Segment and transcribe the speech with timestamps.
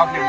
[0.00, 0.24] Er nok lidt.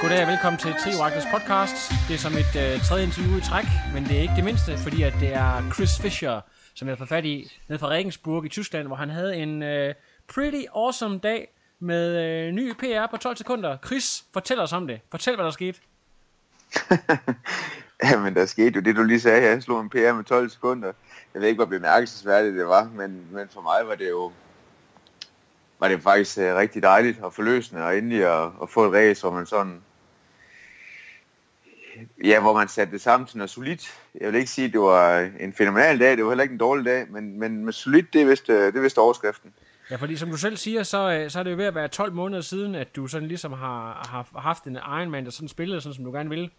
[0.00, 1.76] Goddag og velkommen til Trioraklets podcast.
[2.08, 4.78] Det er som et øh, tredje interview i træk, men det er ikke det mindste,
[4.78, 6.40] fordi at det er Chris Fischer,
[6.74, 9.94] som jeg har fat i nede fra Regensburg i Tyskland, hvor han havde en øh,
[10.34, 11.48] pretty awesome dag
[11.80, 13.76] med øh, ny PR på 12 sekunder.
[13.86, 15.00] Chris, fortæl os om det.
[15.10, 15.80] Fortæl, hvad der skete.
[18.10, 19.42] Jamen, der skete jo det, du lige sagde.
[19.42, 20.92] Jeg slog en PR med 12 sekunder.
[21.34, 24.32] Jeg ved ikke, hvor bemærkelsesværdigt det var, men, men for mig var det jo
[25.84, 29.22] var det faktisk uh, rigtig dejligt og forløsende, og endelig at, at få et race,
[29.22, 29.82] hvor man sådan
[32.24, 33.98] ja, hvor man satte det sammen til noget solidt.
[34.20, 36.58] Jeg vil ikke sige, at det var en fænomenal dag, det var heller ikke en
[36.58, 39.52] dårlig dag, men, men med solidt, det er vist, øh, det er vist overskriften.
[39.90, 41.88] Ja, fordi som du selv siger, så, øh, så er det jo ved at være
[41.88, 45.80] 12 måneder siden, at du sådan ligesom har, har haft en Ironman, der sådan spillede,
[45.80, 46.50] sådan som du gerne vil.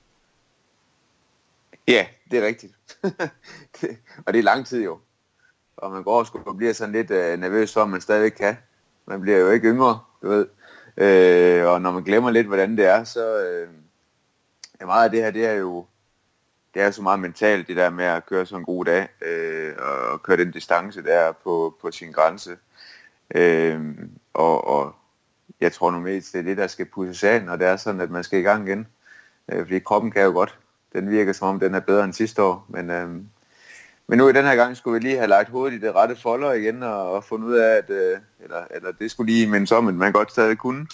[1.88, 2.74] Ja, det er rigtigt.
[4.26, 5.00] og det er lang tid jo.
[5.78, 8.58] Og man går og bliver sådan lidt øh, nervøs for, at man stadigvæk kan.
[9.06, 10.48] Man bliver jo ikke yngre, du ved.
[10.98, 13.40] Øh, og når man glemmer lidt, hvordan det er, så...
[13.40, 13.68] Øh,
[14.82, 15.86] ja, meget af det her, det er jo
[16.76, 19.74] det er så meget mentalt, det der med at køre sådan en god dag, øh,
[20.12, 22.58] og køre den distance der på, på sin grænse.
[23.36, 23.82] Øh,
[24.34, 24.96] og, og
[25.62, 28.02] jeg tror nu mest, det er det, der skal pusses af, når det er sådan,
[28.02, 28.88] at man skal i gang igen.
[29.52, 30.60] Øh, fordi kroppen kan jo godt.
[30.94, 32.66] Den virker som om, den er bedre end sidste år.
[32.70, 33.10] Men, øh,
[34.08, 36.16] men nu i den her gang skulle vi lige have lagt hovedet i det rette
[36.16, 39.72] folder igen, og, og fundet ud af, at øh, eller, eller det skulle lige mindes
[39.72, 40.88] om, at man godt stadig kunne.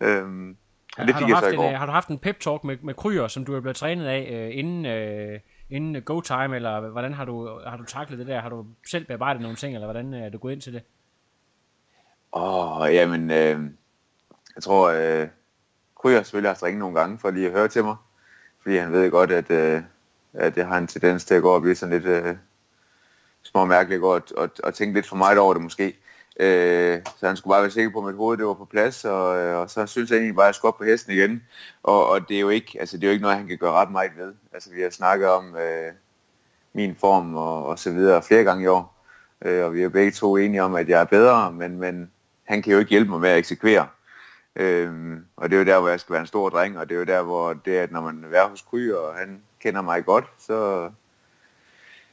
[0.00, 0.54] Øh,
[0.98, 3.28] Ja, det har, du haft en, øh, har du haft en pep-talk med, med Kryer,
[3.28, 5.40] som du er blevet trænet af øh, inden, øh,
[5.70, 8.40] inden go time, eller hvordan har du, har du taklet det der?
[8.40, 10.82] Har du selv bearbejdet nogle ting, eller hvordan øh, er du gået ind til det?
[12.32, 13.60] Åh, oh, jamen, øh,
[14.54, 15.28] jeg tror, øh,
[16.02, 17.96] Kryer selvfølgelig har ringet nogle gange for lige at høre til mig,
[18.62, 19.82] fordi han ved godt, at, øh,
[20.34, 22.36] at jeg har en tendens til at gå og blive sådan lidt øh,
[23.42, 25.98] små mærkeligt og, og, og tænke lidt for meget over det måske.
[26.40, 29.04] Øh, så han skulle bare være sikker på, at mit hoved det var på plads,
[29.04, 31.42] og, øh, og så synes jeg egentlig bare, at jeg skulle op på hesten igen.
[31.82, 33.72] Og, og det, er jo ikke, altså, det er jo ikke noget, han kan gøre
[33.72, 34.34] ret meget ved.
[34.52, 35.92] Altså, vi har snakket om øh,
[36.72, 39.04] min form og, og så videre flere gange i år,
[39.44, 42.10] øh, og vi er begge to enige om, at jeg er bedre, men, men
[42.44, 43.86] han kan jo ikke hjælpe mig med at eksekvere.
[44.56, 46.94] Øhm, og det er jo der, hvor jeg skal være en stor dreng, og det
[46.94, 49.82] er jo der, hvor det er, at når man er hos Kry, og han kender
[49.82, 50.90] mig godt, så,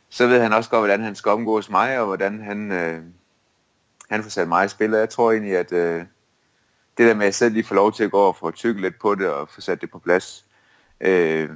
[0.09, 2.71] så ved han også godt, hvordan han skal omgås mig, og hvordan han...
[2.71, 3.01] Øh,
[4.09, 6.05] han får sat mig i spil, og jeg tror egentlig, at øh,
[6.97, 8.99] det der med at selv lige får lov til at gå og få tykket lidt
[8.99, 10.45] på det og få sat det på plads,
[11.01, 11.49] øh,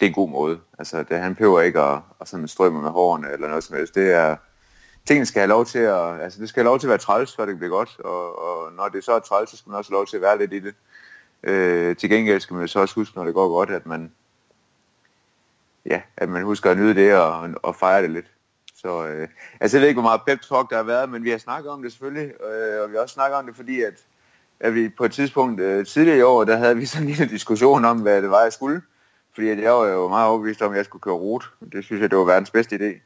[0.00, 0.60] det er en god måde.
[0.78, 3.94] Altså, det, han behøver ikke at, at sådan strømme med hårene eller noget som helst.
[3.94, 4.36] Det er,
[5.06, 7.36] tingene skal have lov til at, altså det skal have lov til at være træls,
[7.36, 9.90] for det bliver godt, og, og når det så er træls, så skal man også
[9.90, 10.74] have lov til at være lidt i det.
[11.42, 14.12] Øh, til gengæld skal man så også huske, når det går godt, at man,
[15.86, 18.26] ja, at man husker at nyde det og, og fejre det lidt.
[18.74, 19.28] Så øh,
[19.60, 21.70] altså, jeg ved ikke, hvor meget pep talk der har været, men vi har snakket
[21.70, 23.94] om det selvfølgelig, øh, og vi har også snakket om det, fordi at,
[24.60, 27.28] at vi på et tidspunkt øh, tidligere i år, der havde vi sådan en lille
[27.34, 28.82] diskussion om, hvad det var, jeg skulle.
[29.34, 31.46] Fordi at jeg var jo meget overbevist om, at jeg skulle køre rute.
[31.72, 33.00] Det synes jeg, det var verdens bedste idé.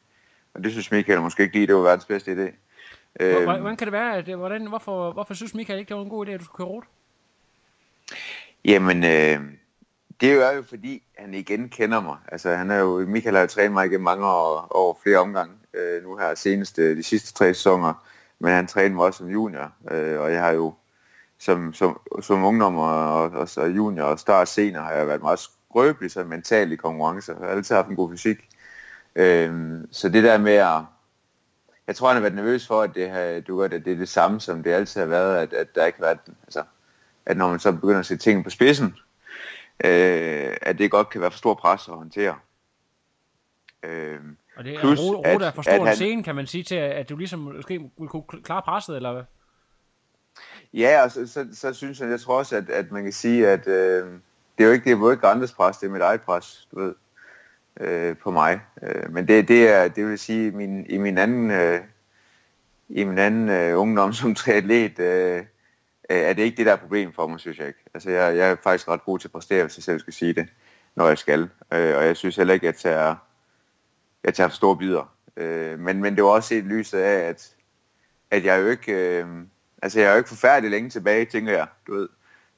[0.54, 2.54] Og det synes Michael måske ikke lige, det var verdens bedste idé.
[3.20, 4.16] Øh, hvordan kan det være?
[4.16, 6.56] At, hvordan, hvorfor, hvorfor synes Michael ikke, det var en god idé, at du skulle
[6.56, 6.86] køre rute?
[8.64, 9.40] Jamen, øh,
[10.24, 12.16] det er jo fordi, han igen kender mig.
[12.28, 15.54] Altså, han er jo, Michael har jo trænet mig igennem mange år, over flere omgange
[15.74, 18.06] øh, nu her senest de sidste tre sæsoner,
[18.38, 20.74] men han trænede mig også som junior, øh, og jeg har jo
[21.38, 25.38] som, som, som ungdom og, og, og junior og start senere har jeg været meget
[25.38, 27.32] skrøbelig så mentalt i konkurrence.
[27.32, 28.38] Jeg har altid haft en god fysik.
[29.16, 30.82] Øh, så det der med at
[31.86, 33.96] jeg tror, han har været nervøs for, at det, her, du gør, det, det er
[33.96, 36.62] det samme, som det altid har været, at, at der ikke har været, altså,
[37.26, 38.94] at når man så begynder at se ting på spidsen,
[39.84, 42.36] øh, at det godt kan være for stor pres at håndtere.
[43.82, 44.18] Øh,
[44.56, 47.08] og det er Plus, Rode er for stor en scene, kan man sige, til at
[47.08, 49.22] du ligesom måske vil kunne klare presset, eller hvad?
[50.72, 53.48] Ja, og så, så, så synes jeg, jeg tror også, at, at man kan sige,
[53.48, 54.06] at øh,
[54.58, 56.68] det er jo ikke, det er jo ikke andres pres, det er mit eget pres,
[56.72, 56.94] du ved.
[57.80, 58.60] øh, på mig.
[58.82, 61.80] Øh, men det, det er, det vil sige, min, i min anden, øh,
[62.88, 65.44] i min anden øh, ungdom som triatlet, øh,
[66.08, 67.84] er det ikke det, der er problem for mig, synes jeg ikke.
[67.94, 70.32] Altså, jeg, jeg er faktisk ret god til at præstere, hvis jeg selv skal sige
[70.32, 70.46] det,
[70.96, 71.40] når jeg skal.
[71.72, 73.16] Øh, og jeg synes heller ikke, at jeg tager,
[74.24, 75.14] jeg tager for store bidder.
[75.36, 77.54] Øh, men, men det var også set lyset af, at,
[78.30, 79.26] at jeg jo ikke, øh,
[79.82, 82.08] altså jeg er jo ikke forfærdelig længe tilbage, tænker jeg, du ved.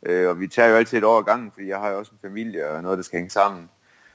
[0.02, 2.12] Øh, og vi tager jo altid et år ad gangen, fordi jeg har jo også
[2.12, 3.70] en familie og noget, der skal hænge sammen.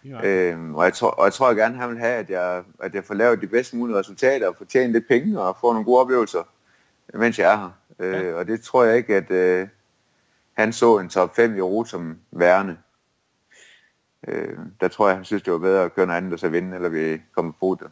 [0.05, 0.27] Ja.
[0.27, 2.95] Øhm, og, jeg tror, og jeg tror jeg gerne, han vil have, at jeg, at
[2.95, 5.85] jeg får lavet de bedste mulige resultater og får tjent lidt penge og får nogle
[5.85, 6.43] gode oplevelser,
[7.13, 7.69] mens jeg er her.
[8.01, 8.33] Øh, ja.
[8.33, 9.67] Og det tror jeg ikke, at øh,
[10.53, 12.77] han så en top 5 i rute som værende.
[14.27, 16.49] Øh, der tror jeg, han synes, det var bedre at køre noget andet og så
[16.49, 17.91] vinde, eller vi kommer på det.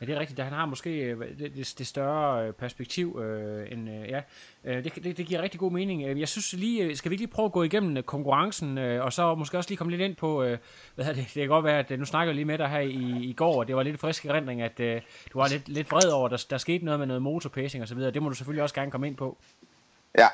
[0.00, 0.40] Ja, det er rigtigt.
[0.40, 4.20] Han har måske øh, det, det, det større øh, perspektiv øh, end, øh, ja.
[4.64, 6.18] Øh, det, det, det giver rigtig god mening.
[6.20, 9.58] Jeg synes lige, skal vi lige prøve at gå igennem konkurrencen, øh, og så måske
[9.58, 10.58] også lige komme lidt ind på, øh,
[10.94, 13.24] hvad det, det kan godt være, at nu snakker jeg lige med dig her i,
[13.24, 15.00] i går, og det var lidt frisk erindring, at øh,
[15.32, 17.88] du var lidt, lidt vred over, at der, der skete noget med noget motorpacing og
[17.88, 18.10] så videre.
[18.10, 19.38] Det må du selvfølgelig også gerne komme ind på.
[20.18, 20.28] Ja.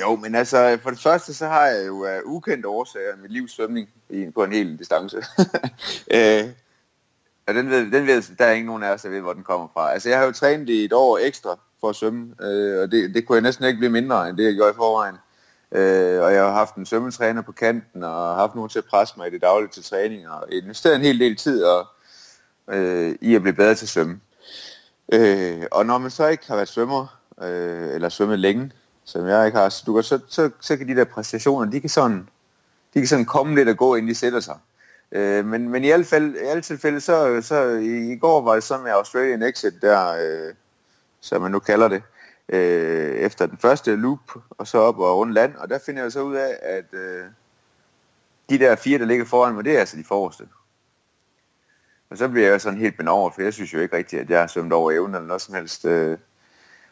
[0.00, 3.52] Jo, men altså, for det første, så har jeg jo uh, ukendte årsager mit livs
[3.52, 3.88] svømning
[4.34, 5.16] på en hel distance.
[6.16, 6.44] øh,
[7.50, 9.42] Ja, den ved, den ved, der er ikke nogen af os, der ved, hvor den
[9.42, 9.92] kommer fra.
[9.92, 13.14] Altså, jeg har jo trænet i et år ekstra for at svømme, øh, og det,
[13.14, 15.16] det kunne jeg næsten ikke blive mindre, end det jeg gjorde i forvejen.
[15.72, 19.14] Øh, og jeg har haft en svømmetræner på kanten, og haft nogen til at presse
[19.16, 21.86] mig i det daglige til træning, og investeret en hel del tid og,
[22.70, 24.20] øh, i at blive bedre til at svømme.
[25.12, 28.72] Øh, og når man så ikke har været svømmer, øh, eller svømmet længe,
[29.04, 31.80] som jeg ikke har, så, du kan, så, så, så kan de der præstationer, de
[31.80, 32.28] kan sådan,
[32.94, 34.56] de kan sådan komme lidt og gå, inden de sætter sig.
[35.12, 38.54] Øh, men, men i alle, fald, i alle tilfælde, så, så i, i går var
[38.54, 40.54] det så med Australian Exit der, øh,
[41.20, 42.02] som man nu kalder det,
[42.48, 44.20] øh, efter den første loop,
[44.50, 47.24] og så op og rundt land, og der finder jeg så ud af, at øh,
[48.50, 50.48] de der fire, der ligger foran mig, det er altså de forreste.
[52.10, 54.40] Og så bliver jeg sådan helt benovet, for jeg synes jo ikke rigtigt, at jeg
[54.40, 55.84] har svømt over evnen eller noget som helst.
[55.84, 56.18] Øh.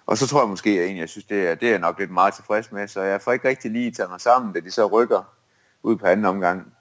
[0.06, 1.98] Og så tror jeg måske, at jeg egentlig jeg synes, det er, det er nok
[1.98, 4.70] lidt meget tilfreds med, så jeg får ikke rigtig lige taget mig sammen, da de
[4.70, 5.34] så rykker
[5.82, 6.72] ud på anden omgang.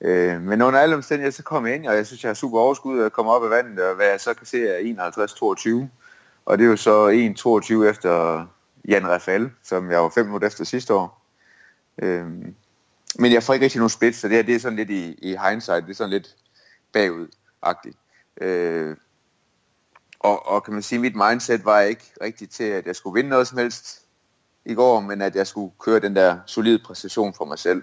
[0.00, 2.58] Øh, men under alle omstændigheder, så kom jeg ind, og jeg synes, jeg har super
[2.58, 5.88] overskud at komme op af vandet, og hvad jeg så kan se er 51-22.
[6.44, 7.08] Og det er jo så
[7.84, 8.46] 1-22 efter
[8.88, 11.22] Jan Rafael, som jeg var 5 minutter efter sidste år.
[12.02, 12.26] Øh,
[13.18, 15.12] men jeg får ikke rigtig nogen split, så det her det er sådan lidt i,
[15.12, 16.36] i hindsight, det er sådan lidt
[16.92, 17.96] bagud-agtigt.
[18.40, 18.96] Øh,
[20.20, 23.30] og, og kan man sige, mit mindset var ikke rigtigt til, at jeg skulle vinde
[23.30, 24.02] noget som helst
[24.64, 27.82] i går, men at jeg skulle køre den der solide præstation for mig selv.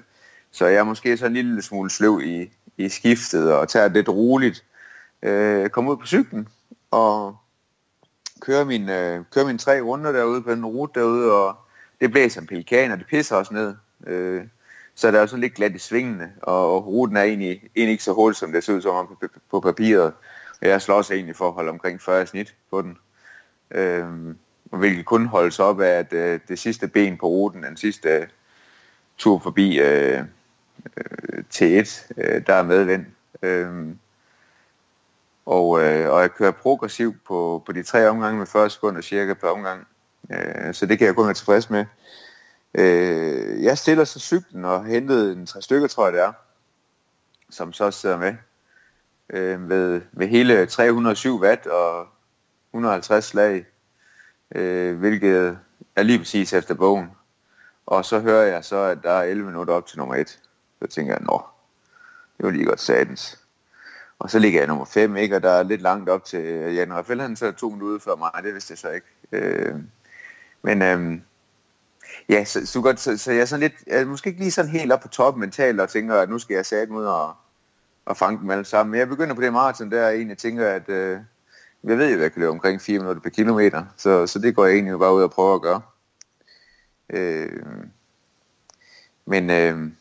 [0.53, 3.95] Så jeg er måske så en lille smule sløv i, i skiftet og tager det
[3.95, 4.65] lidt roligt.
[5.23, 6.47] Øh, kommer ud på cyklen
[6.91, 7.37] og
[8.41, 11.57] kører min, øh, kører min tre runder derude på den rute derude, og
[12.01, 13.75] det blæser en pelikan, og det pisser også ned.
[14.07, 14.43] Øh,
[14.95, 18.03] så der er sådan lidt glat i svingene, og, og ruten er egentlig, egentlig ikke
[18.03, 20.13] så hurtig, som det ser ud som på, på papiret.
[20.61, 22.97] Jeg slår også egentlig for at holde omkring 40 snit på den.
[23.71, 28.09] Øh, hvilket kun holdes op af, at øh, det sidste ben på ruten, den sidste
[28.09, 28.27] øh,
[29.17, 30.23] tur forbi øh,
[30.97, 33.05] øh, T1, øh, der er medvind.
[33.41, 33.95] Øh,
[35.45, 39.33] og, øh, og jeg kører progressivt på, på de tre omgange med 40 sekunder cirka
[39.33, 39.87] per omgang.
[40.31, 41.85] Øh, så det kan jeg kun være tilfreds med.
[42.73, 46.31] Øh, jeg stiller så cyklen og hentede en tre stykker, tror jeg det er,
[47.49, 48.35] som så sidder med.
[49.29, 52.07] Øh, med, med hele 307 watt og
[52.73, 53.65] 150 slag,
[54.55, 55.57] øh, hvilket
[55.95, 57.11] er lige præcis efter bogen.
[57.85, 60.39] Og så hører jeg så, at der er 11 minutter op til nummer 1.
[60.83, 61.41] Så tænker jeg, nå,
[62.37, 63.39] det var lige godt satens.
[64.19, 65.35] Og så ligger jeg nummer 5, ikke?
[65.35, 67.99] og der er lidt langt op til øh, Jan Rafael, han så to minutter ude
[67.99, 69.07] før mig, det vidste jeg så ikke.
[69.31, 69.75] Øh,
[70.61, 71.19] men øh,
[72.29, 74.51] ja, så, så, godt, så, så jeg er sådan lidt, jeg er måske ikke lige
[74.51, 77.33] sådan helt op på toppen mentalt, og tænker, at nu skal jeg sætte ud og,
[78.05, 78.91] og fange dem alle sammen.
[78.91, 81.19] Men jeg begynder på det maraton der, og egentlig tænker, at øh,
[81.83, 84.55] jeg ved jo, at jeg kan løbe omkring 4 minutter per kilometer, så, så det
[84.55, 85.81] går jeg egentlig bare ud og prøver at gøre.
[87.09, 87.63] Øh,
[89.25, 89.91] men øh,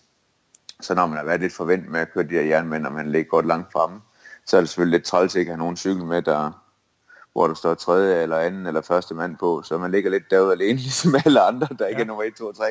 [0.84, 3.12] så når man har været lidt forventet med at køre de her jernmænd, og man
[3.12, 4.00] ligger godt langt fremme,
[4.46, 6.62] så er det selvfølgelig lidt træls ikke at have nogen cykel med, der,
[7.32, 10.52] hvor der står tredje eller anden eller første mand på, så man ligger lidt derude
[10.52, 12.04] alene, ligesom alle andre, der ikke ja.
[12.04, 12.64] er nummer 1, 2 og 3.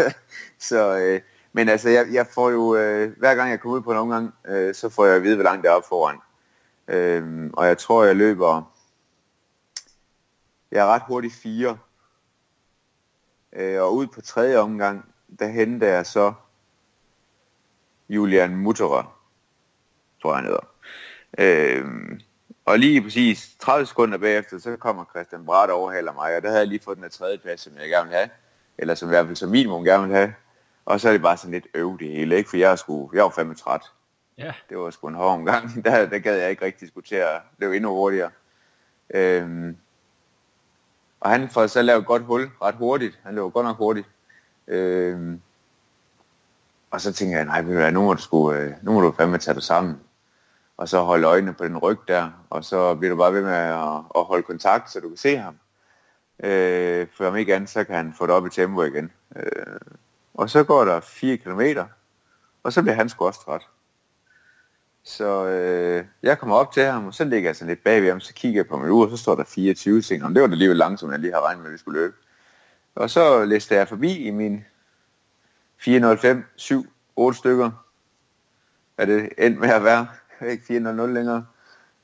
[0.68, 1.20] så, øh,
[1.52, 4.34] men altså, jeg, jeg får jo, øh, hver gang jeg kommer ud på en omgang,
[4.46, 6.18] øh, så får jeg at vide, hvor langt det er op foran.
[6.88, 8.72] Øh, og jeg tror, jeg løber,
[10.70, 11.78] jeg er ret hurtigt fire.
[13.52, 15.04] Øh, og ud på tredje omgang,
[15.38, 16.32] der henter jeg så
[18.08, 19.18] Julian Mutterer,
[20.22, 20.66] tror jeg han hedder.
[21.38, 22.20] Øhm,
[22.64, 26.48] og lige præcis 30 sekunder bagefter, så kommer Christian Brandt og overhaler mig, og der
[26.48, 28.28] havde jeg lige fået den her tredje plads, som jeg gerne vil have,
[28.78, 30.34] eller som i hvert fald som minimum gerne vil have.
[30.84, 32.50] Og så er det bare sådan lidt øv det hele, ikke?
[32.50, 33.82] For jeg, sgu, jeg var fandme træt.
[34.38, 34.52] Ja.
[34.68, 35.70] Det var sgu en hård omgang.
[35.84, 37.40] Der, der gad jeg ikke rigtig diskutere.
[37.60, 38.30] Det var endnu hurtigere.
[39.14, 39.76] Øhm,
[41.20, 43.18] og han får så lavet et godt hul ret hurtigt.
[43.22, 44.06] Han løber godt nok hurtigt.
[44.66, 45.40] Øhm,
[46.96, 49.00] og så tænker jeg, nej, ved du hvad, nu må du, sgu, øh, nu må
[49.00, 50.00] du fandme tage dig sammen.
[50.76, 53.52] Og så holde øjnene på den ryg der, og så bliver du bare ved med
[53.52, 55.56] at, at holde kontakt, så du kan se ham.
[56.44, 59.12] Øh, for om ikke andet, så kan han få det op i tempo igen.
[59.36, 59.76] Øh,
[60.34, 61.86] og så går der 4 kilometer,
[62.62, 63.62] og så bliver han sgu også træt.
[65.04, 68.20] Så øh, jeg kommer op til ham, og så ligger jeg sådan lidt bagved ham,
[68.20, 70.24] så kigger jeg på min ur, og så står der 24 ting.
[70.24, 72.14] Og det var da alligevel langsomt, jeg lige har regnet med, at vi skulle løbe.
[72.94, 74.64] Og så læste jeg forbi i min
[75.78, 77.70] 405, 7, 8 stykker.
[78.98, 80.08] Er det endt med at være,
[80.50, 81.46] ikke 400 længere.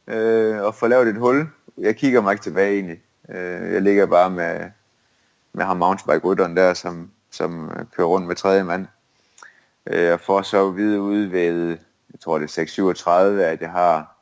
[0.07, 1.49] Øh, og få lavet et hul.
[1.79, 3.03] Jeg kigger mig ikke tilbage egentlig.
[3.29, 4.71] Øh, jeg ligger bare med,
[5.53, 8.87] med ham mountainbike-rytteren der, som, som kører rundt med tredje mand.
[9.87, 11.69] Øh, jeg får så videre ud ved,
[12.13, 14.17] jeg tror det er 6.37, at jeg har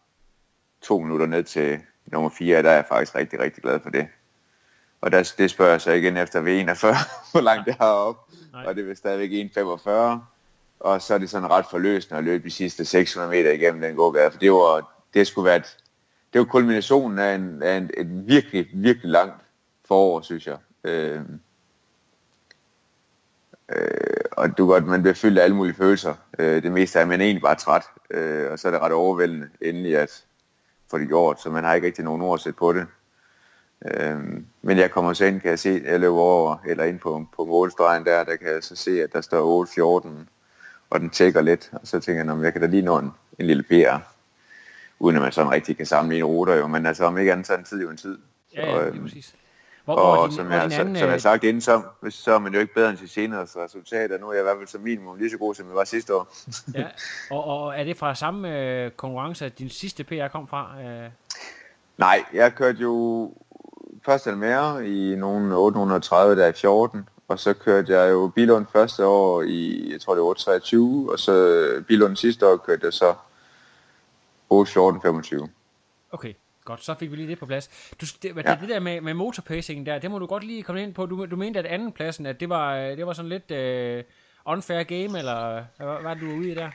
[0.83, 4.09] to minutter ned til nummer 4, der er jeg faktisk rigtig, rigtig glad for det.
[5.01, 6.95] Og der, det spørger jeg så igen efter ved 41,
[7.33, 8.29] hvor langt det har op.
[8.67, 9.91] Og det vil stadigvæk 1,45.
[10.81, 13.97] Og så er det sådan ret forløsende at løbe de sidste 600 meter igennem den
[13.97, 14.31] gågade.
[14.31, 15.77] For det var, det skulle være et,
[16.33, 19.45] det var kulminationen af, en, af en, et virkelig, virkelig langt
[19.85, 20.57] forår, synes jeg.
[20.85, 21.21] Øh,
[23.69, 26.15] øh, og du godt, man bliver fyldt af alle mulige følelser.
[26.39, 27.85] Øh, det meste er, man er egentlig bare træt.
[28.11, 30.25] Øh, og så er det ret overvældende endelig at
[30.91, 32.87] få det gjort, så man har ikke rigtig nogen ord at sætte på det.
[33.87, 37.27] Øhm, men jeg kommer så ind, kan jeg se, jeg løber over, eller ind på,
[37.37, 39.65] på målstregen der, der kan jeg så se, at der står
[40.05, 40.09] 8.14,
[40.91, 43.11] og den tækker lidt, og så tænker jeg, at jeg kan da lige nå en,
[43.39, 43.99] en lille PR,
[44.99, 47.53] uden at man sådan rigtig kan sammenligne ruter jo, men altså om ikke andet, så
[47.53, 48.19] er en tid jo en tid.
[48.55, 49.35] Ja, ja, det er præcis.
[49.85, 52.39] Hvor, og hvor din, som, jeg, anden, som jeg har sagt inden, så, så er
[52.39, 54.19] man jo ikke bedre end til senere resultater.
[54.19, 56.15] Nu er jeg i hvert fald som minimum lige så god, som jeg var sidste
[56.15, 56.37] år.
[56.79, 56.87] ja,
[57.31, 60.83] og, og er det fra samme øh, konkurrence, at din sidste PR kom fra?
[60.83, 61.11] Øh?
[61.99, 63.33] Nej, jeg kørte jo
[64.05, 69.07] først mere i nogle 830 der i 14, og så kørte jeg jo Bilund første
[69.07, 73.15] år i, jeg tror det var 823, og så Bilund sidste år kørte jeg så
[74.51, 75.49] 814 25.
[76.11, 76.85] Okay, godt.
[76.85, 77.69] Så fik vi lige det på plads.
[78.01, 78.59] Du, det, ja.
[78.61, 81.07] det der med, med motorpacingen der, det må du godt lige komme ind på.
[81.07, 84.83] Du, du mente, at anden pladsen, at det var, det var sådan lidt uh, unfair
[84.83, 86.71] game, eller hvad var det, du var ude i der?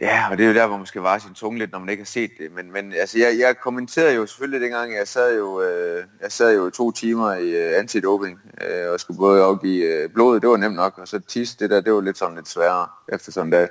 [0.00, 1.88] Ja, og det er jo der, hvor man skal vare sin tunge lidt, når man
[1.88, 2.52] ikke har set det.
[2.52, 6.56] Men, men altså, jeg, jeg kommenterede jo selvfølgelig dengang, jeg sad jo, øh, jeg sad
[6.56, 10.56] jo to timer i øh, antidoping, øh, og skulle både afgive øh, blodet, det var
[10.56, 13.52] nemt nok, og så tis, det der, det var lidt sådan lidt sværere efter sådan
[13.52, 13.66] der.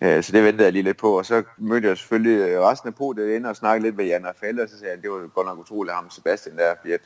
[0.00, 2.88] Øh, så det ventede jeg lige lidt på, og så mødte jeg selvfølgelig øh, resten
[2.88, 5.02] af på det ind og snakkede lidt med Jan Rafael, og så sagde jeg, at
[5.02, 7.00] det var godt nok utroligt, ham Sebastian der, fordi at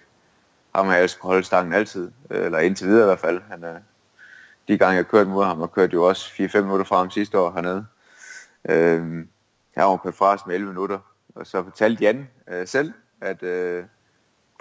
[0.74, 3.40] ham har jeg skulle holde stangen altid, øh, eller indtil videre i hvert fald.
[3.50, 3.74] Han, øh,
[4.68, 7.38] de gange jeg kørte mod ham, og kørte jo også 4-5 minutter fra ham sidste
[7.38, 7.86] år hernede.
[8.68, 9.26] Øh,
[9.76, 10.98] jeg var på fras med 11 minutter,
[11.34, 13.84] og så fortalte Jan øh, selv, at, øh,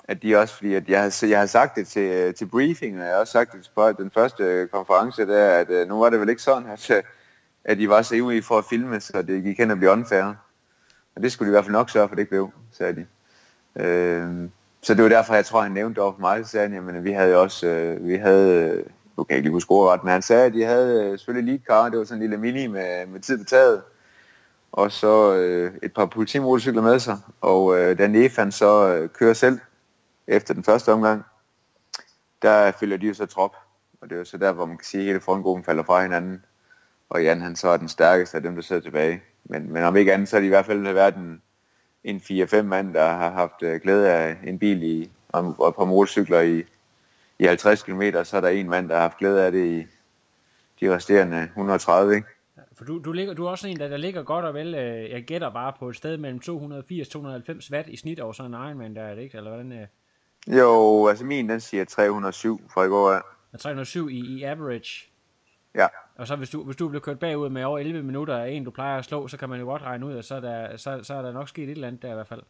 [0.03, 2.99] at de også, fordi at jeg, havde, jeg havde sagt det til, øh, til briefing,
[2.99, 5.99] og jeg har også sagt det til den første øh, konference, der, at øh, nu
[5.99, 7.03] var det vel ikke sådan, at, øh,
[7.65, 10.23] at de var så ivrige for at filme, så det gik hen og blive unfair.
[11.15, 13.05] Og det skulle de i hvert fald nok sørge for, det ikke blev, sagde de.
[13.83, 14.49] Øh,
[14.81, 16.75] så det var derfor, jeg tror, han nævnte det over for mig, så sagde han,
[16.75, 18.83] jamen, vi havde også, øh, vi havde,
[19.17, 21.53] nu kan jeg ikke lige huske ret, men han sagde, at de havde øh, selvfølgelig
[21.53, 23.81] lead kar, det var sådan en lille mini med, med tid på taget,
[24.71, 29.33] og så øh, et par politimotorcykler med sig, og øh, da Nefan så øh, kører
[29.33, 29.59] selv
[30.27, 31.23] efter den første omgang,
[32.41, 33.55] der følger de jo så trop,
[34.01, 36.01] og det er jo så der, hvor man kan sige, at hele frontgruppen falder fra
[36.01, 36.45] hinanden,
[37.09, 39.21] og Jan han så er den stærkeste af dem, der sidder tilbage.
[39.43, 41.41] Men, men om ikke andet, så er det i hvert fald været en,
[42.03, 45.75] en 4-5 mand, der har haft øh, glæde af en bil i, og, og et
[45.75, 46.63] par motorcykler i,
[47.39, 49.87] i 50 km, så er der en mand, der har haft glæde af det i
[50.81, 52.27] de resterende 130, ikke?
[52.81, 55.09] For du, du, ligger, du er også en, der, der ligger godt og vel, øh,
[55.09, 58.95] jeg gætter bare på et sted mellem 280-290 watt i snit over sådan en Ironman,
[58.95, 59.37] der er det ikke?
[59.37, 59.71] Eller hvordan?
[59.71, 59.87] Øh?
[60.57, 63.21] Jo, altså min, den siger 307 fra i går af.
[63.53, 63.57] Ja.
[63.57, 65.09] 307 i, i average?
[65.75, 65.87] Ja.
[66.15, 68.63] Og så hvis du, hvis du bliver kørt bagud med over 11 minutter af en,
[68.63, 70.77] du plejer at slå, så kan man jo godt regne ud, at så er der,
[70.77, 72.41] så, så er der nok sket et eller andet der i hvert fald.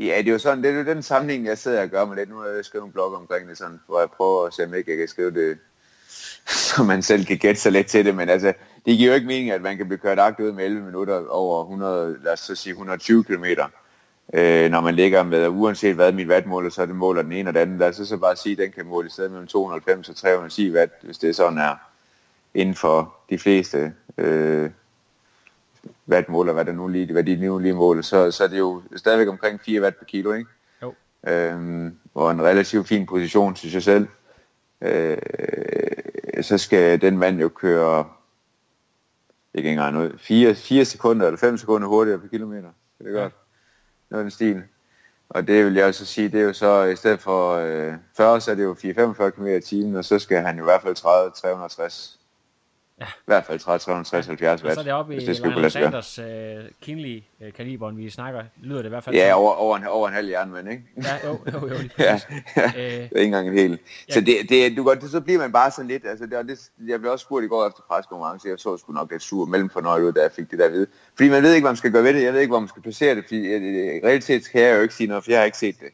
[0.00, 2.16] Ja, det er jo sådan, det er jo den sammenhæng, jeg sidder og gør med
[2.16, 2.28] lidt.
[2.28, 4.74] Nu har jeg skrevet en blog omkring det, sådan, hvor jeg prøver at se, om
[4.74, 5.58] ikke jeg kan skrive det,
[6.66, 8.52] så man selv kan gætte sig lidt til det, men altså,
[8.86, 11.28] det giver jo ikke mening, at man kan blive kørt agt ud med 11 minutter
[11.28, 13.44] over 100, lad os så sige 120 km,
[14.34, 17.50] øh, når man ligger med, uanset hvad mit wattmåler, så er det måler den ene
[17.50, 17.78] og den anden.
[17.78, 20.72] Lad os så bare sige, at den kan måle i stedet mellem 290 og 310
[20.72, 21.74] watt, hvis det sådan er
[22.54, 24.70] inden for de fleste øh,
[26.08, 28.82] wattmåler, hvad, der nu lige, hvad de nu lige måler, så, så er det jo
[28.96, 30.50] stadigvæk omkring 4 watt per kilo, ikke?
[30.82, 30.94] Jo.
[31.26, 34.06] Øhm, og en relativt fin position, synes jeg selv.
[34.80, 35.18] Øh,
[36.42, 38.04] så skal den mand jo køre
[39.56, 42.68] ikke engang noget, 4, 4 sekunder eller 5 sekunder hurtigere per kilometer.
[42.98, 43.32] Det er godt.
[44.10, 44.62] Noget den stil.
[45.28, 48.40] Og det vil jeg også sige, det er jo så, i stedet for øh, 40,
[48.40, 50.82] så er det jo 4-45 km i timen, og så skal han jo i hvert
[50.82, 52.20] fald 30 360
[53.00, 53.04] Ja.
[53.04, 54.64] I hvert fald 30, 360, 70 watt.
[54.64, 56.24] Og så er det oppe i Lionel Sanders uh,
[56.82, 59.16] Kinley uh, kaliberen, vi snakker, lyder det i hvert fald.
[59.16, 60.82] Ja, over, over, en, over en halv jernmand, ikke?
[61.02, 61.74] ja, jo, jo, jo.
[61.98, 62.20] ja,
[62.56, 63.78] ja, øh, det er ikke engang en hel.
[64.08, 64.14] Ja.
[64.14, 66.70] Så, det, det, du godt, det, så bliver man bare sådan lidt, altså det, det,
[66.88, 69.70] jeg blev også spurgt i går efter preskonkurrence, jeg så sgu nok lidt sur mellem
[69.70, 70.86] for ud, da jeg fik det der ved.
[71.16, 72.68] Fordi man ved ikke, hvad man skal gøre ved det, jeg ved ikke, hvor man
[72.68, 75.44] skal placere det, fordi i realitet kan jeg jo ikke sige noget, for jeg har
[75.44, 75.90] ikke set det.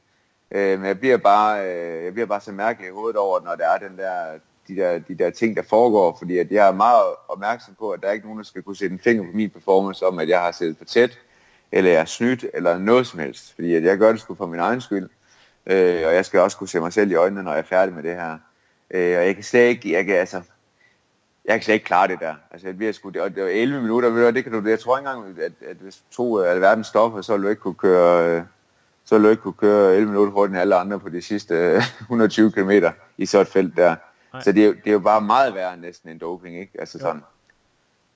[0.54, 3.54] Øh, men jeg bliver bare, øh, jeg bliver bare så mærkelig i hovedet over, når
[3.54, 4.38] der er den der
[4.74, 8.00] de der, de der ting, der foregår, fordi at jeg er meget opmærksom på, at
[8.02, 10.28] der er ikke nogen, der skal kunne sætte en finger på min performance om, at
[10.28, 11.18] jeg har siddet for tæt,
[11.72, 13.54] eller jeg er snydt, eller noget som helst.
[13.54, 15.08] Fordi at jeg gør det sgu for min egen skyld,
[15.66, 17.94] øh, og jeg skal også kunne se mig selv i øjnene, når jeg er færdig
[17.94, 18.38] med det her.
[18.90, 20.42] Øh, og jeg kan slet ikke, jeg kan, altså,
[21.44, 22.34] jeg kan slet ikke klare det der.
[22.50, 24.98] Altså, jeg bliver sgu, det, og det var 11 minutter, det kan du, jeg tror
[24.98, 28.36] ikke engang, at, at hvis to af alverdens stoffer, så ville du ikke kunne køre,
[28.36, 28.42] øh,
[29.04, 31.54] så ville du ikke kunne køre 11 minutter hurtigere end alle andre på de sidste
[31.54, 32.70] øh, 120 km
[33.18, 33.96] i så et felt der.
[34.32, 34.42] Nej.
[34.42, 36.72] Så det er, jo, det er jo bare meget værre næsten en doping, ikke?
[36.78, 37.22] Altså sådan,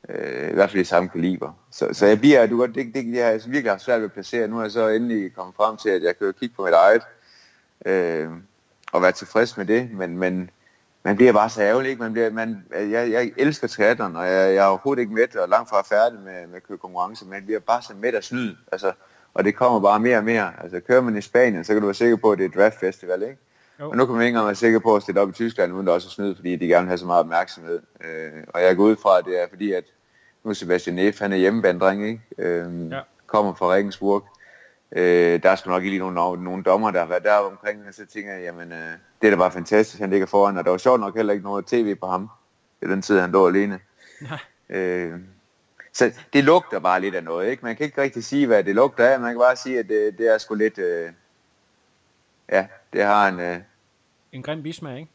[0.08, 1.52] øh, i hvert fald i samme kaliber.
[1.70, 4.12] Så, så jeg bliver, du godt, det, det, jeg har virkelig haft svært ved at
[4.12, 4.48] placere.
[4.48, 7.02] Nu er jeg så endelig kommet frem til, at jeg kan kigge på mit eget,
[7.86, 8.30] øh,
[8.92, 10.50] og være tilfreds med det, men, men
[11.02, 12.02] man bliver bare så ærgerlig, ikke?
[12.02, 15.48] Man bliver, man, jeg, jeg elsker triathlon, og jeg, jeg er overhovedet ikke med, og
[15.48, 18.24] langt fra færdig med, med at køre konkurrence, men jeg bliver bare så med at
[18.24, 18.92] snyde, altså,
[19.34, 20.52] og det kommer bare mere og mere.
[20.62, 22.80] Altså, kører man i Spanien, så kan du være sikker på, at det er draft
[22.80, 23.36] festival, ikke?
[23.80, 23.90] Jo.
[23.90, 25.86] Og nu kan man ikke engang være sikker på at stille op i Tyskland, uden
[25.86, 27.80] der også er snyd, fordi de gerne vil have så meget opmærksomhed.
[28.04, 29.84] Øh, og jeg går ud fra, at det er fordi, at
[30.44, 32.20] nu Sebastian Neff, han er hjemmebandring, ikke?
[32.38, 33.00] Øh, ja.
[33.26, 34.24] kommer fra Regensburg.
[34.92, 37.94] Øh, der skal nok ikke lige nogen, nogen dommer, der har været der omkring, og
[37.94, 38.92] så tænker jeg, jamen, øh,
[39.22, 41.44] det er da bare fantastisk, han ligger foran, og der var sjovt nok heller ikke
[41.44, 42.30] noget tv på ham,
[42.82, 43.80] i den tid, han lå alene.
[44.22, 44.38] Ja.
[44.76, 45.18] Øh,
[45.92, 47.64] så det lugter bare lidt af noget, ikke?
[47.64, 50.18] Man kan ikke rigtig sige, hvad det lugter af, man kan bare sige, at det,
[50.18, 50.78] det er sgu lidt...
[50.78, 51.12] Øh,
[52.52, 53.40] ja, det har en...
[53.40, 53.58] Øh...
[54.36, 55.10] En grim bismag, ikke?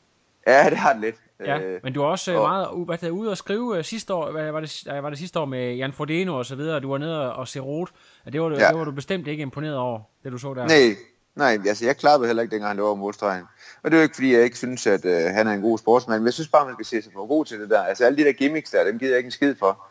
[0.48, 1.16] Ja, det har det lidt.
[1.46, 2.50] Ja, øh, men du er også og...
[2.50, 5.40] meget hvad det, ude at skrive uh, sidste år, hvad var det, var det sidste
[5.40, 7.90] år med Jan Frodeno og så videre, du var nede og se rot.
[8.34, 8.68] Det var, ja.
[8.68, 10.68] det var du bestemt ikke imponeret over, det du så der.
[10.68, 10.96] Nej,
[11.36, 13.44] nej altså jeg klappede heller ikke, dengang han lå over målstregen.
[13.84, 15.78] Og det er jo ikke, fordi jeg ikke synes, at uh, han er en god
[15.78, 17.84] sportsmand, men jeg synes bare, man skal se sig for god til det der.
[17.84, 19.86] Altså alle de der gimmicks der, dem gider jeg ikke en skid for.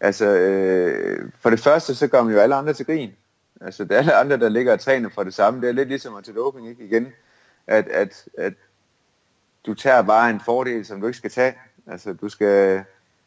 [0.00, 3.10] Altså, øh, for det første, så gør man jo alle andre til grin.
[3.60, 5.60] Altså, det er alle andre, der ligger og træner for det samme.
[5.60, 6.84] Det er lidt ligesom at tage doping, ikke?
[6.84, 7.12] Igen,
[7.66, 8.52] at, at, at
[9.66, 11.54] du tager bare en fordel, som du ikke skal tage.
[11.86, 12.84] Altså, du skal,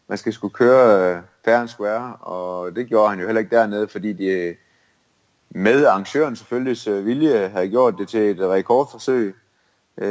[0.08, 3.56] man skal skulle køre uh, fair and square, og det gjorde han jo heller ikke
[3.56, 4.56] dernede, fordi de
[5.50, 9.36] med arrangøren selvfølgelig vilje havde gjort det til et rekordforsøg.
[9.98, 10.06] Uh,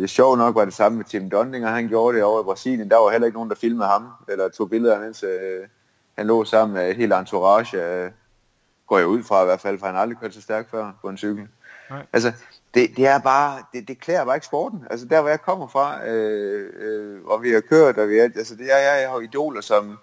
[0.00, 2.90] det sjove nok var det samme med Tim Dondinger, han gjorde det over i Brasilien.
[2.90, 5.68] Der var heller ikke nogen, der filmede ham, eller tog billeder, mens uh,
[6.18, 8.04] han lå sammen med et helt entourage.
[8.06, 8.12] Uh,
[8.86, 10.92] går jeg ud fra i hvert fald, for han har aldrig kørt så stærkt før
[11.02, 11.48] på en cykel.
[11.90, 12.06] Nej.
[12.12, 12.32] Altså,
[12.74, 14.84] det, det er bare, det, det klæder bare ikke sporten.
[14.90, 18.22] Altså der, hvor jeg kommer fra, øh, øh, og vi har kørt, og vi er,
[18.22, 19.98] altså det er, jeg, jeg har idoler som,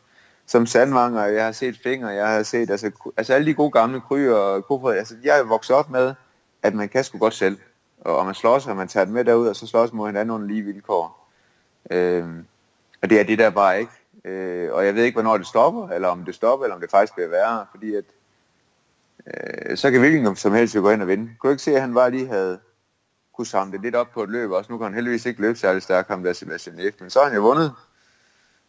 [0.46, 4.02] som Sandvanger, jeg har set Finger, jeg har set, altså, altså alle de gode gamle
[4.02, 6.14] kryer og Kofod, altså jeg er vokset op med,
[6.64, 7.58] at man kan sgu godt selv.
[8.02, 10.08] Og, og man slår sig, og man tager det med derud, og så slås mod
[10.08, 11.30] hinanden under lige vilkår.
[11.92, 12.28] Øh,
[13.02, 13.92] og det er det der bare ikke.
[14.26, 16.92] Øh, og jeg ved ikke, hvornår det stopper, eller om det stopper, eller om det
[16.92, 18.04] faktisk bliver værre, fordi at
[19.76, 21.32] så kan hvilken som helst jo gå ind og vinde.
[21.40, 22.60] Kunne ikke se, at han bare lige havde
[23.36, 24.72] kunne samle det lidt op på et løb også.
[24.72, 27.02] Nu kan han heldigvis ikke løbe særlig stærkt, ham der Sebastian F.
[27.02, 27.74] Men så har han jo vundet.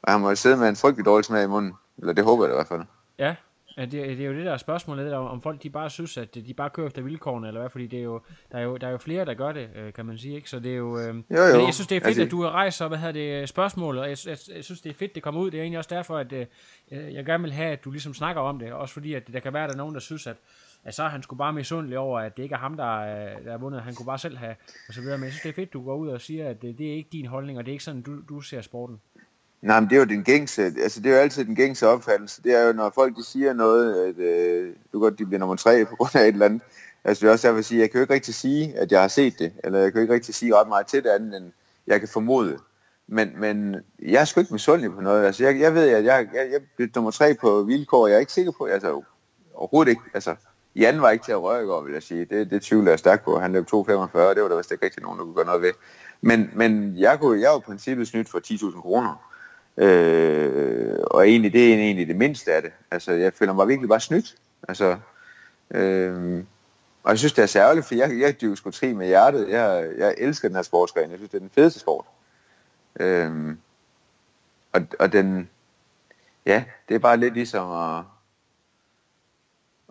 [0.02, 1.72] Og han må jo sidde med en frygtelig dårlig smag i munden.
[1.98, 2.82] Eller det håber jeg i hvert fald.
[3.18, 3.34] Ja,
[3.76, 6.34] Ja, det, det er jo det der spørgsmål, der, om folk de bare synes, at
[6.34, 8.20] de bare kører efter vilkårene, eller hvad, fordi det er jo,
[8.52, 10.50] der, er jo, der er jo flere, der gør det, øh, kan man sige, ikke?
[10.50, 10.98] Så det er jo...
[10.98, 11.64] Øh, jo, jo.
[11.64, 14.18] jeg synes, det er fedt, altså, at du rejser, hvad hedder det, spørgsmålet, og jeg,
[14.26, 15.50] jeg, jeg, synes, det er fedt, det kommer ud.
[15.50, 16.46] Det er egentlig også derfor, at øh,
[16.90, 19.52] jeg gerne vil have, at du ligesom snakker om det, også fordi, at der kan
[19.52, 20.36] være, at der er nogen, der synes, at,
[20.86, 23.44] at så er han skulle bare misundelig over, at det ikke er ham, der, øh,
[23.44, 24.54] der er vundet, han kunne bare selv have,
[24.88, 25.18] og så videre.
[25.18, 26.94] Men jeg synes, det er fedt, du går ud og siger, at det, det er
[26.94, 29.00] ikke din holdning, og det er ikke sådan, du, du ser sporten.
[29.62, 32.42] Nej, men det er jo den gængse, altså det er jo altid den gængse opfattelse.
[32.42, 35.56] Det er jo, når folk de siger noget, at øh, du godt, de bliver nummer
[35.56, 36.62] tre på grund af et eller andet.
[37.04, 39.00] Altså det er også derfor at sige, jeg kan jo ikke rigtig sige, at jeg
[39.00, 41.36] har set det, eller jeg kan jo ikke rigtig sige ret meget til det andet,
[41.36, 41.52] end
[41.86, 42.58] jeg kan formode.
[43.06, 45.26] Men, men jeg er sgu ikke misundelig på noget.
[45.26, 48.20] Altså jeg, jeg ved, at jeg, jeg, jeg blev nummer tre på vilkår, jeg er
[48.20, 49.02] ikke sikker på, altså
[49.54, 50.02] overhovedet ikke.
[50.14, 50.36] Altså
[50.76, 52.24] Jan var ikke til at røre i går, vil jeg sige.
[52.24, 53.38] Det, det tvivler jeg stærkt på.
[53.38, 55.72] Han løb 2.45, det var der vist ikke rigtig nogen, der kunne gøre noget ved.
[56.20, 58.38] Men, men jeg, kunne, jeg var i princippet snydt for
[58.72, 59.30] 10.000 kroner.
[59.76, 62.72] Øh, og egentlig, det er egentlig det mindste af det.
[62.90, 64.36] Altså, jeg føler mig virkelig bare snydt.
[64.68, 64.96] Altså,
[65.70, 66.44] øh,
[67.02, 69.48] og jeg synes, det er særligt, for jeg, jeg dykker sgu tri med hjertet.
[69.48, 71.10] Jeg, jeg elsker den her sportsgren.
[71.10, 72.04] Jeg synes, det er den fedeste sport.
[73.00, 73.56] Øh,
[74.72, 75.50] og, og den,
[76.46, 78.04] ja, det er bare lidt ligesom at,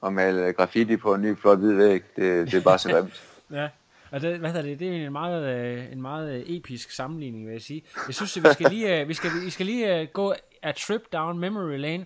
[0.05, 2.01] at male graffiti på en ny flot hvid væg.
[2.15, 3.23] Det, det er bare så grimt.
[3.51, 3.67] Ja.
[4.11, 7.45] Og det, hvad hedder det, det er en meget, øh, en meget øh, episk sammenligning,
[7.45, 7.83] vil jeg sige.
[8.07, 10.71] Jeg synes, at vi skal lige, øh, vi skal, vi skal lige øh, gå a
[10.71, 12.05] trip down memory lane.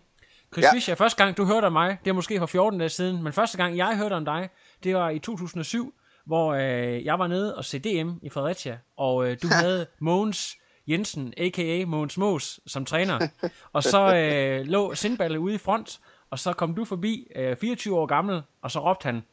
[0.54, 0.68] Chris ja.
[0.68, 0.74] Ja.
[0.74, 3.34] Fischer, første gang du hørte om mig, det er måske for 14 dage siden, men
[3.34, 4.50] første gang jeg hørte om dig,
[4.84, 5.94] det var i 2007,
[6.26, 10.58] hvor øh, jeg var nede og se DM i Fredericia, og øh, du havde Mogens
[10.88, 11.86] Jensen, a.k.a.
[11.86, 13.28] Mogens Mås, som træner.
[13.74, 18.00] Og så øh, lå Sindballe ude i front, og så kom du forbi, øh, 24
[18.00, 19.24] år gammel, og så råbte han,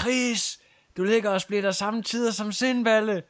[0.00, 0.60] Chris,
[0.96, 3.22] du ligger og splitter samme tider som Sindballe.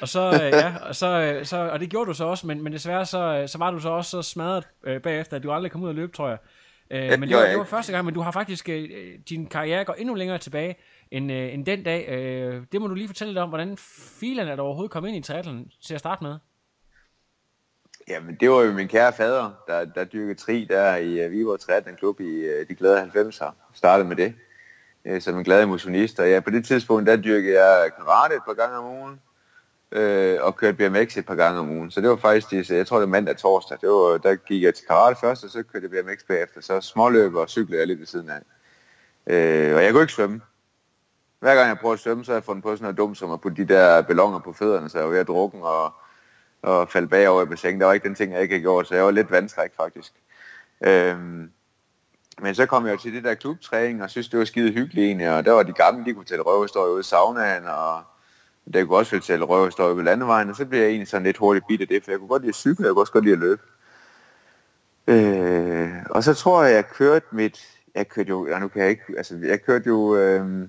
[0.00, 2.62] Og så, øh, ja, og, så, øh, så, og det gjorde du så også, men,
[2.62, 5.52] men desværre så, øh, så var du så også så smadret øh, bagefter, at du
[5.52, 6.38] aldrig kom ud og løbe, tror jeg.
[6.90, 8.88] Øh, men det var, det var første gang, men du har faktisk, øh,
[9.28, 10.76] din karriere går endnu længere tilbage
[11.10, 12.08] end, øh, end den dag.
[12.08, 13.76] Øh, det må du lige fortælle lidt om, hvordan
[14.20, 16.38] filen er der overhovedet kom ind i triathlon til at starte med.
[18.08, 21.60] Jamen, det var jo min kære fader, der, der dyrkede tri der i uh, Viborg
[21.60, 23.50] Triathlon Klub i uh, de glade 90'er.
[23.74, 24.34] Startede med det
[25.10, 26.20] uh, som en glad motionist.
[26.20, 29.20] Og ja, på det tidspunkt, der dyrkede jeg karate et par gange om ugen,
[29.96, 31.90] uh, og kørte BMX et par gange om ugen.
[31.90, 34.34] Så det var faktisk, de, jeg tror det var mandag og torsdag, det var, der
[34.34, 36.60] gik jeg til karate først, og så kørte jeg BMX bagefter.
[36.60, 38.40] Så småløb og cyklede jeg lidt ved siden af.
[39.26, 40.40] Uh, og jeg kunne ikke svømme.
[41.40, 43.32] Hver gang jeg prøvede at svømme, så har jeg fundet på sådan noget dumt, som
[43.32, 45.92] at putte de der ballonger på fødderne, så jeg var ved at drukken og,
[46.62, 47.80] og falde bagover i bassinet.
[47.80, 50.12] Der var ikke den ting, jeg ikke havde gjort, så jeg var lidt vandstræk faktisk.
[50.84, 51.50] Øhm,
[52.42, 55.30] men så kom jeg til det der klubtræning, og synes, det var skide hyggeligt egentlig,
[55.30, 58.02] og der var de gamle, de kunne tælle røverhistorier ude i saunaen, og
[58.74, 61.36] der kunne også tælle røvhistorier ude på landevejen, og så blev jeg egentlig sådan lidt
[61.36, 63.24] hurtigt bit af det, for jeg kunne godt lide at cykle, jeg kunne også godt
[63.24, 63.62] lide at løbe.
[65.06, 68.90] Øh, og så tror jeg, jeg kørte mit, jeg kørte jo, ja, nu kan jeg
[68.90, 70.68] ikke, altså jeg kørte jo, øh,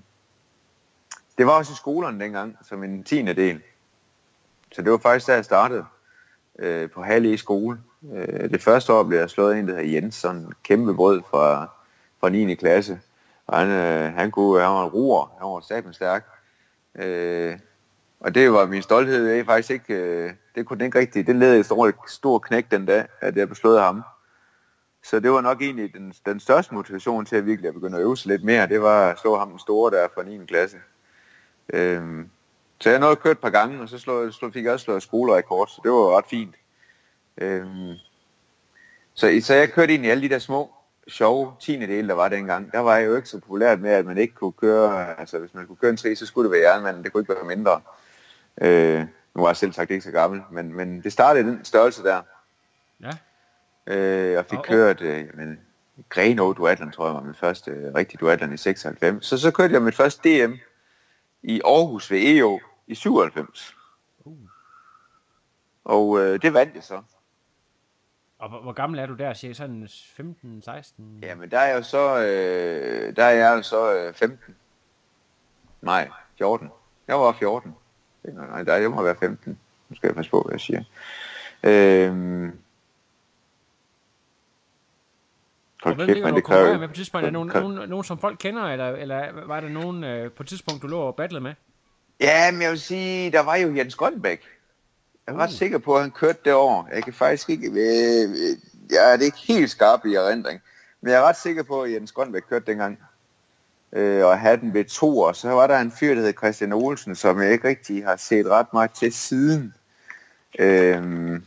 [1.38, 3.62] det var også i skolerne dengang, som en tiende del.
[4.74, 5.86] Så det var faktisk da jeg startede
[6.60, 7.80] øh, på Halle i skole.
[8.14, 10.94] Øh, det første år blev jeg slået af en, der hedder Jens, sådan en kæmpe
[10.94, 11.70] brød fra,
[12.20, 12.56] fra 9.
[12.56, 13.00] klasse.
[13.48, 16.26] Og han, øh, han, kunne, han var en roer, han var staben stærk.
[16.96, 17.58] Øh,
[18.20, 21.36] og det var min stolthed, jeg faktisk ikke, øh, det kunne den ikke rigtigt, det
[21.36, 24.04] led et stort, stor knæk den dag, at jeg blev slået af ham.
[25.04, 28.02] Så det var nok egentlig den, den største motivation til at virkelig at begynde at
[28.02, 30.46] øve sig lidt mere, det var at slå ham den store der fra 9.
[30.46, 30.78] klasse.
[31.74, 32.30] Øhm,
[32.80, 34.84] så jeg nåede at køre et par gange, og så slå, slå, fik jeg også
[34.84, 36.56] slået skolerekord, så det var ret fint.
[37.38, 37.94] Øhm,
[39.14, 40.72] så, så jeg kørte egentlig alle de der små,
[41.08, 42.72] sjove tiende dele, der var dengang.
[42.72, 45.54] Der var jeg jo ikke så populært med, at man ikke kunne køre, altså hvis
[45.54, 47.82] man kunne køre en tri, så skulle det være jernmanden, det kunne ikke være mindre.
[48.62, 49.00] Øh,
[49.36, 52.04] nu var jeg selv sagt ikke så gammel, men, men det startede i den størrelse
[52.04, 52.22] der.
[53.02, 53.10] Ja.
[53.88, 55.60] Øh, jeg fik Og- kørt, øh, men
[56.10, 59.26] Greno duatlon, tror jeg var min første øh, rigtige duatlon i 96.
[59.26, 60.54] Så så kørte jeg mit første DM
[61.44, 63.76] i Aarhus ved EO i 97.
[65.86, 67.02] Og øh, det vandt jeg så.
[68.40, 71.20] Og hvor, hvor gammel er du der, siger Sådan 15, 16?
[71.22, 74.56] Jamen der er jeg jo så, øh, der er jeg jo så øh, 15.
[75.82, 76.70] Nej, 14.
[77.08, 77.76] Jeg var 14.
[78.24, 79.60] Nej, nej, der, jeg må være 15.
[79.90, 80.84] Nu skal jeg passe på, hvad jeg siger.
[81.64, 82.60] Øhm,
[85.84, 87.26] Og Hold hvem kæft, du det og kan med på tidspunkt?
[87.26, 90.44] Er der nogen, nogen, nogen, som folk kender, eller, eller var der nogen øh, på
[90.44, 91.54] et tidspunkt, du lå og battlede med?
[92.20, 94.42] Ja, men jeg vil sige, der var jo Jens Grønbæk.
[95.28, 96.90] Jeg er ret sikker på, at han kørte det år.
[96.94, 97.68] Jeg kan faktisk ikke...
[97.68, 98.58] Øh, øh,
[98.92, 100.62] jeg er det ikke helt skarp i erindring.
[101.02, 103.00] Men jeg er ret sikker på, at Jens Grønbæk kørte dengang.
[103.94, 105.34] Øh, og havde den ved to år.
[105.34, 108.48] Så var der en fyr, der hed Christian Olsen, som jeg ikke rigtig har set
[108.48, 109.74] ret meget til siden.
[110.60, 111.40] Øh,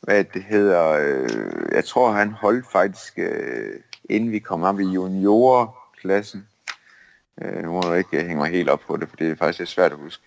[0.00, 0.88] hvad det hedder...
[0.90, 1.28] Øh,
[1.72, 3.72] jeg tror, han holdt faktisk, øh,
[4.10, 6.46] inden vi kom op i juniorklassen.
[7.42, 9.58] Øh, nu må du ikke hænge mig helt op på det, for det er faktisk
[9.58, 10.22] lidt svært at huske.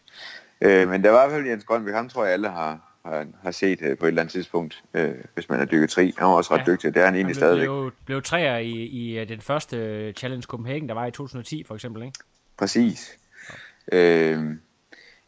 [0.62, 3.26] Øh, men der var i hvert fald Jens Grønbæk, ham tror jeg alle har, har,
[3.44, 6.14] har set øh, på et eller andet tidspunkt, øh, hvis man er dykket tri.
[6.18, 6.72] Han var også ret Ja.
[6.72, 7.66] dygtig, det er han Han egentlig blev, stadigvæk.
[7.68, 11.64] blev, blev træer i, i øh, den første øh, Challenge Copenhagen, der var i 2010
[11.64, 12.20] for eksempel, ikke?
[12.58, 13.18] Præcis.
[13.92, 14.40] Øh,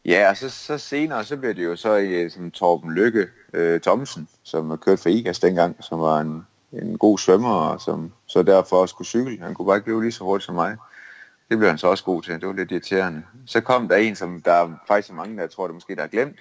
[0.04, 3.28] ja, og så, så senere, så blev det jo så øh, i, som Torben Lykke
[3.52, 8.12] øh, Thomsen, som kørte for IGAS dengang, som var en, en god svømmer, og som
[8.26, 9.38] så derfor også kunne cykle.
[9.40, 10.76] Han kunne bare ikke blive lige så hurtigt som mig.
[11.48, 12.34] Det blev han så også god til.
[12.34, 13.22] Det var lidt irriterende.
[13.46, 15.94] Så kom der en, som der er faktisk er mange, der jeg tror, det måske
[15.94, 16.38] der har glemt.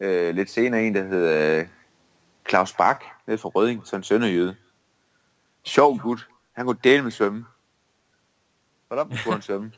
[0.00, 1.66] Øh, lidt senere en, der hed øh,
[2.48, 4.56] Claus Bak, nede fra Rødding, sådan en sønderjyde.
[5.64, 6.28] Sjov gut.
[6.52, 7.44] Han kunne dele med svømme.
[8.88, 9.72] Hvordan kunne han svømme?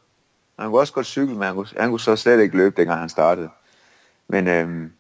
[0.61, 3.01] Han kunne også godt cykle, men han kunne, han kunne så slet ikke løbe, dengang
[3.01, 3.51] han startede.
[4.29, 4.92] Men øhm,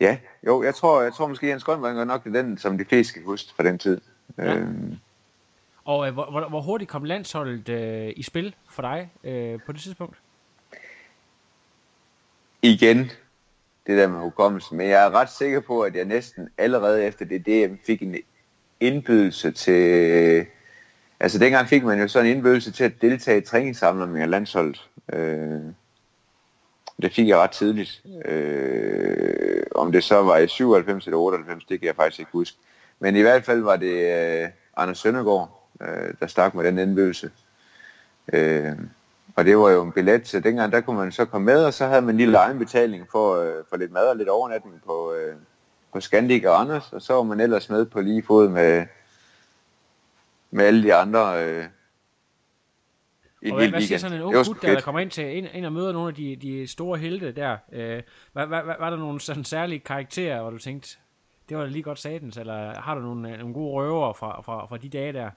[0.00, 3.12] ja, jo, jeg tror, jeg tror måske, Jens Grønberg er nok den, som de fleste
[3.14, 4.00] kan huske fra den tid.
[4.38, 4.56] Ja.
[4.56, 4.96] Øhm,
[5.84, 9.72] Og øh, hvor, hvor, hvor hurtigt kom landsholdet øh, i spil for dig øh, på
[9.72, 10.16] det tidspunkt?
[12.62, 12.98] igen,
[13.86, 17.24] det der med hukommelsen, men jeg er ret sikker på, at jeg næsten allerede efter
[17.24, 18.16] det DM fik en
[18.80, 20.46] indbydelse til...
[21.20, 24.88] Altså dengang fik man jo sådan en indbydelse til at deltage i træningssamlinger af landsholdet.
[25.12, 25.60] Øh,
[27.02, 28.02] det fik jeg ret tidligt.
[28.24, 32.58] Øh, om det så var i 97 eller 98, det kan jeg faktisk ikke huske.
[33.00, 37.30] Men i hvert fald var det øh, Anders Søndergaard, øh, der stak med den indbydelse.
[38.32, 38.72] Øh,
[39.36, 41.74] og det var jo en billet, så dengang der kunne man så komme med, og
[41.74, 45.12] så havde man en lille egenbetaling for, øh, for lidt mad og lidt overnatning på,
[45.12, 45.36] øh,
[45.92, 48.86] på Scandic og Anders, og så var man ellers med på lige fod med,
[50.50, 51.64] med alle de andre øh,
[53.42, 55.46] i og hvad, hvad siger sådan en ung gut, der, der kommer ind til ind,
[55.52, 57.56] ind og møder nogle af de, de store helte der?
[57.72, 60.96] Øh, hvad, hvad, var der nogle sådan særlige karakterer, hvor du tænkte,
[61.48, 64.66] det var da lige godt satans, eller har du nogle, nogle gode røver fra, fra,
[64.66, 65.30] fra de dage der?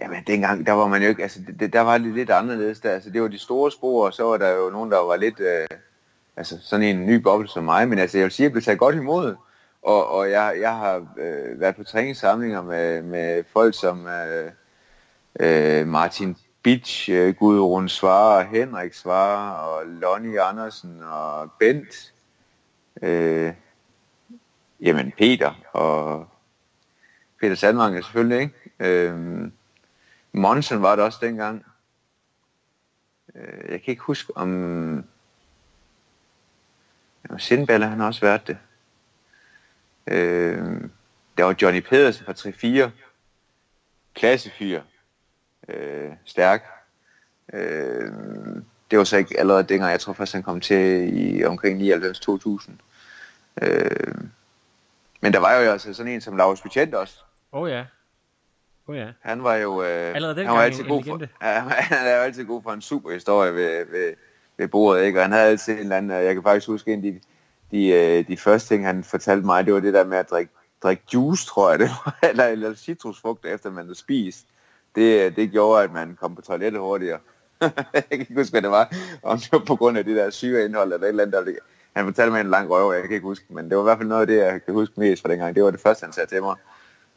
[0.00, 2.90] Jamen dengang, der var man jo ikke, altså det, der var det lidt anderledes der,
[2.90, 5.40] altså det var de store spor, og så var der jo nogen, der var lidt,
[5.40, 5.66] øh,
[6.36, 8.78] altså sådan en ny boble som mig, men altså jeg vil sige, jeg blev taget
[8.78, 9.36] godt imod,
[9.84, 14.52] og, og jeg, jeg har øh, været på træningssamlinger med, med folk som øh,
[15.40, 22.12] øh, Martin Bitch, øh, Gudrun Svare, Henrik Svare, og Lonnie Andersen, og Bent,
[23.02, 23.52] øh,
[24.80, 26.28] jamen Peter, og
[27.40, 28.54] Peter Sandvang selvfølgelig, ikke?
[28.78, 29.50] Øh,
[30.32, 31.64] Monsen var det også dengang.
[33.34, 35.04] Øh, jeg kan ikke huske om...
[37.30, 38.58] Ja, Sindballer, han har også været det.
[40.06, 40.80] Øh,
[41.38, 42.90] der var Johnny Pedersen fra 3-4.
[44.14, 44.80] Klassefyr.
[45.68, 46.64] Øh, stærk.
[47.52, 48.12] Øh,
[48.90, 52.70] det var så ikke allerede dengang, jeg tror først han kom til i omkring 99-2000.
[53.62, 54.14] Øh,
[55.20, 57.18] men der var jo altså sådan en som Lars Betjent også.
[57.52, 57.84] Oh ja.
[58.86, 59.08] Oh ja.
[59.20, 61.58] Han var jo øh, han var altid god for, ja,
[61.94, 64.14] han er jo altid god for en super historie ved, ved,
[64.56, 65.18] ved bordet, ikke?
[65.18, 67.20] Og han havde altid en eller anden, jeg kan faktisk huske en af de,
[67.74, 70.52] de, øh, de første ting, han fortalte mig, det var det der med at drikke,
[70.82, 74.46] drikke juice, tror jeg det var, eller, eller citrusfrugt, efter man havde spist.
[74.94, 77.18] Det, det gjorde, at man kom på toilettet hurtigere.
[77.94, 78.94] jeg kan ikke huske, hvad det var.
[79.22, 81.52] Om det var på grund af det der syreindhold, eller et eller andet, der
[81.96, 83.98] han fortalte mig en lang røv, jeg kan ikke huske, men det var i hvert
[83.98, 85.54] fald noget af det, jeg kan huske mest fra dengang.
[85.54, 86.56] Det var det første, han sagde til mig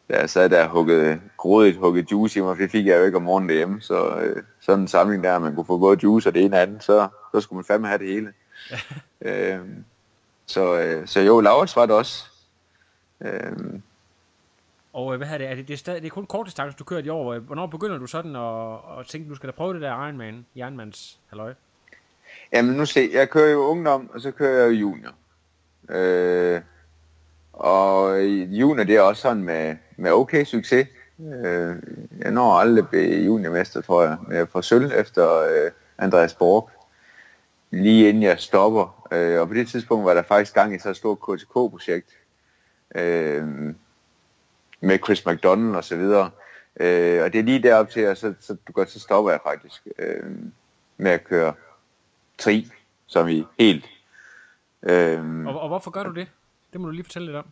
[0.09, 2.99] da jeg sad der og huggede, grådigt hugget juice i mig, for det fik jeg
[2.99, 3.81] jo ikke om morgenen derhjemme.
[3.81, 6.61] Så øh, sådan en samling der, man kunne få både juice og det ene og
[6.61, 8.33] andet, så, så skulle man fandme have det hele.
[9.27, 9.59] øh,
[10.47, 12.25] så, øh, så jo, Laurits var det også.
[13.21, 13.79] Øh,
[14.93, 15.47] og øh, hvad er det?
[15.47, 17.39] Er det, det, er stadig, det er kun kort distance, du kører i år.
[17.39, 21.19] Hvornår begynder du sådan at, at tænke, du skal da prøve det der Ironman, Jernmans
[21.29, 21.53] halløj?
[22.53, 25.11] Jamen nu se, jeg kører jo ungdom, og så kører jeg jo junior.
[25.89, 26.61] Øh,
[27.53, 30.87] og junior, det er også sådan med, med okay succes.
[31.19, 31.75] Øh,
[32.19, 34.17] jeg når aldrig blive juniormester, tror jeg.
[34.27, 36.69] Men jeg får sølv efter øh, Andreas Borg.
[37.71, 39.07] Lige inden jeg stopper.
[39.11, 42.17] Øh, og på det tidspunkt var der faktisk gang i så et stort KTK-projekt.
[42.95, 43.73] Øh,
[44.81, 46.31] med Chris McDonald og så videre.
[46.79, 49.39] Øh, og det er lige derop til, at så, så, du godt, så stopper jeg
[49.43, 50.31] faktisk øh,
[50.97, 51.53] med at køre
[52.37, 52.71] tri,
[53.05, 53.85] som i helt.
[54.83, 56.27] Øh, og, og hvorfor gør du det?
[56.73, 57.45] Det må du lige fortælle lidt om.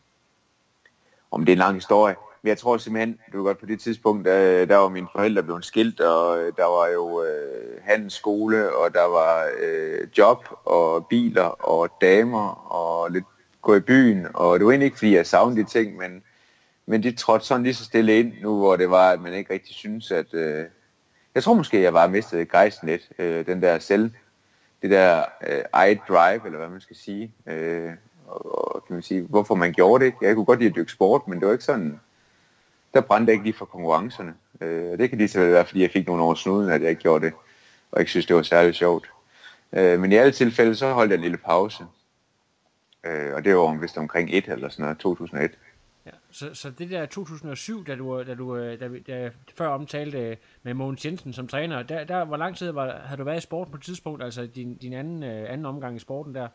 [1.31, 2.15] Om det er en lang historie.
[2.45, 5.65] Men jeg tror simpelthen, du godt på det tidspunkt, der, der var mine forældre blevet
[5.65, 11.07] skilt, og øh, der var jo øh, hans skole, og der var øh, job, og
[11.07, 13.25] biler, og damer, og lidt
[13.61, 16.23] gå i byen, og det var egentlig ikke, fordi jeg savnede de ting, men,
[16.85, 19.53] men det trådte sådan lige så stille ind nu, hvor det var, at man ikke
[19.53, 20.33] rigtig synes, at...
[20.33, 20.65] Øh,
[21.35, 24.11] jeg tror måske, jeg var mistet gejsten lidt, øh, den der selv,
[24.81, 27.31] det der øh, I drive, eller hvad man skal sige.
[27.47, 27.91] Øh,
[28.27, 30.13] og, og kan man sige, hvorfor man gjorde det.
[30.21, 31.99] Jeg kunne godt lide at dykke sport, men det var ikke sådan,
[32.95, 34.33] der brændte jeg ikke lige for konkurrencerne.
[34.61, 36.89] Øh, det kan lige så vel være, fordi jeg fik nogle år snuden, at jeg
[36.89, 37.33] ikke gjorde det,
[37.91, 39.09] og ikke synes, det var særlig sjovt.
[39.73, 41.83] Øh, men i alle tilfælde, så holdt jeg en lille pause.
[43.03, 45.51] Øh, og det var vist omkring et eller sådan noget, 2001.
[46.05, 50.37] Ja, så, så det der 2007, da du, da du øh, da, da, før omtalte
[50.63, 53.41] med Mogens Jensen som træner, der, der hvor lang tid var, havde du været i
[53.41, 56.47] sport på et tidspunkt, altså din, din anden, øh, anden omgang i sporten der?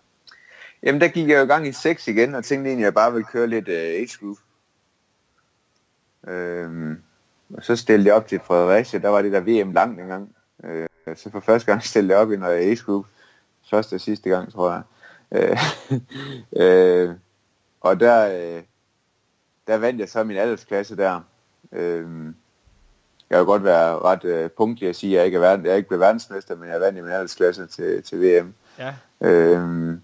[0.83, 2.95] Jamen, der gik jeg jo i gang i 6 igen, og tænkte egentlig, at jeg
[2.95, 4.37] bare ville køre lidt uh, age group.
[6.29, 7.03] Øhm,
[7.55, 10.37] og så stillede jeg op til Fredericia, der var det der VM langt engang.
[10.65, 13.07] Øh, så for første gang stillede jeg op i noget age group.
[13.71, 14.83] Første og sidste gang, tror jeg.
[15.33, 15.59] Øh,
[16.63, 17.15] øh,
[17.81, 18.63] og der, øh,
[19.67, 21.21] der vandt jeg så min aldersklasse der.
[21.73, 22.35] Øh,
[23.31, 25.73] jeg vil godt være ret øh, punktlig at sige, at jeg ikke er, verden, jeg
[25.73, 28.55] er ikke blevet verdensmester, men jeg vandt i min aldersklasse til, til VM.
[28.79, 28.95] Ja.
[29.21, 29.99] Øh,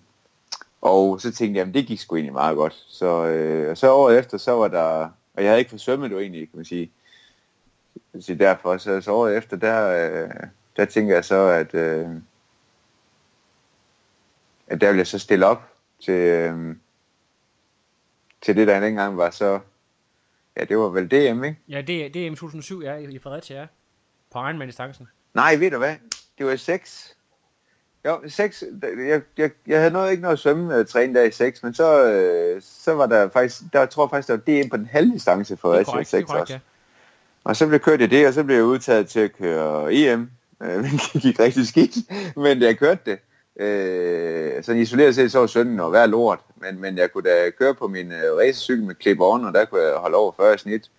[0.80, 2.84] og så tænkte jeg, at det gik sgu egentlig meget godt.
[2.88, 6.50] Så, øh, så året efter, så var der, og jeg havde ikke forsømmet det egentlig,
[6.50, 6.90] kan man sige.
[8.20, 10.30] Så derfor, så, så året efter, der, øh,
[10.76, 12.08] der tænkte jeg så, at, øh,
[14.66, 16.76] at der ville jeg så stille op til, øh,
[18.42, 19.60] til det, der engang var så
[20.56, 21.58] Ja, det var vel DM, ikke?
[21.68, 23.66] Ja, det, det er M2007, ja, i Fredericia, ja.
[24.32, 25.08] På Ironman-distancen.
[25.34, 25.96] Nej, ved du hvad?
[26.38, 27.15] Det var i 6.
[28.06, 28.64] Jo, 6.
[28.82, 32.04] Jeg, jeg, jeg havde noget, ikke noget svømme uh, træne der i 6, men så,
[32.54, 35.12] uh, så var der faktisk, der jeg tror faktisk, der var DM på den halve
[35.12, 36.52] distance for korrekt, 6 det er korrekt, også.
[36.52, 36.58] ja.
[37.44, 39.94] Og så blev jeg kørt i det, og så blev jeg udtaget til at køre
[39.94, 40.30] EM.
[40.62, 41.96] Øh, det gik rigtig skidt,
[42.36, 43.18] men jeg kørte det,
[43.64, 46.40] øh, sådan isoleret set, så var sønnen og hver lort.
[46.56, 49.64] Men, men jeg kunne da køre på min øh, racercykel med clip on, og der
[49.64, 50.90] kunne jeg holde over 40 i snit.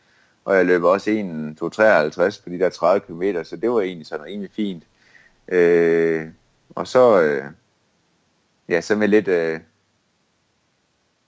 [0.46, 4.26] Og jeg løb også 1.253 på de der 30 km, så det var egentlig sådan
[4.26, 4.84] rimelig fint.
[5.48, 6.26] Øh,
[6.76, 7.44] og så, øh,
[8.70, 9.60] ja, så med lidt, øh,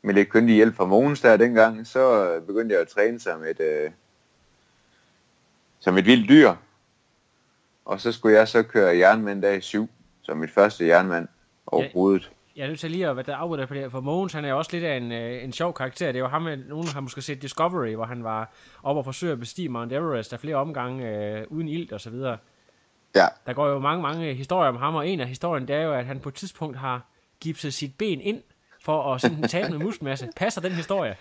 [0.01, 3.43] med lidt kyndig hjælp fra Mogens der dengang, så øh, begyndte jeg at træne som
[3.43, 3.91] et, øh,
[5.79, 6.53] som et vildt dyr.
[7.85, 9.89] Og så skulle jeg så køre jernmand dag 7,
[10.21, 11.27] som mit første jernmand
[11.67, 12.31] overhovedet.
[12.55, 14.53] Jeg er nødt til lige at hvad der afbryder for det, for Mogens han er
[14.53, 16.11] også lidt af en, øh, en sjov karakter.
[16.11, 19.31] Det var ham, øh, nogen har måske set Discovery, hvor han var oppe og forsøge
[19.31, 22.37] at bestige Mount Everest af flere omgange øh, uden ilt og så videre.
[23.15, 23.25] Ja.
[23.45, 25.93] Der går jo mange, mange historier om ham, og en af historien, det er jo,
[25.93, 27.01] at han på et tidspunkt har
[27.39, 28.41] gipset sit ben ind
[28.83, 30.29] for at sådan tabe noget muskelmasse.
[30.35, 31.15] Passer den historie?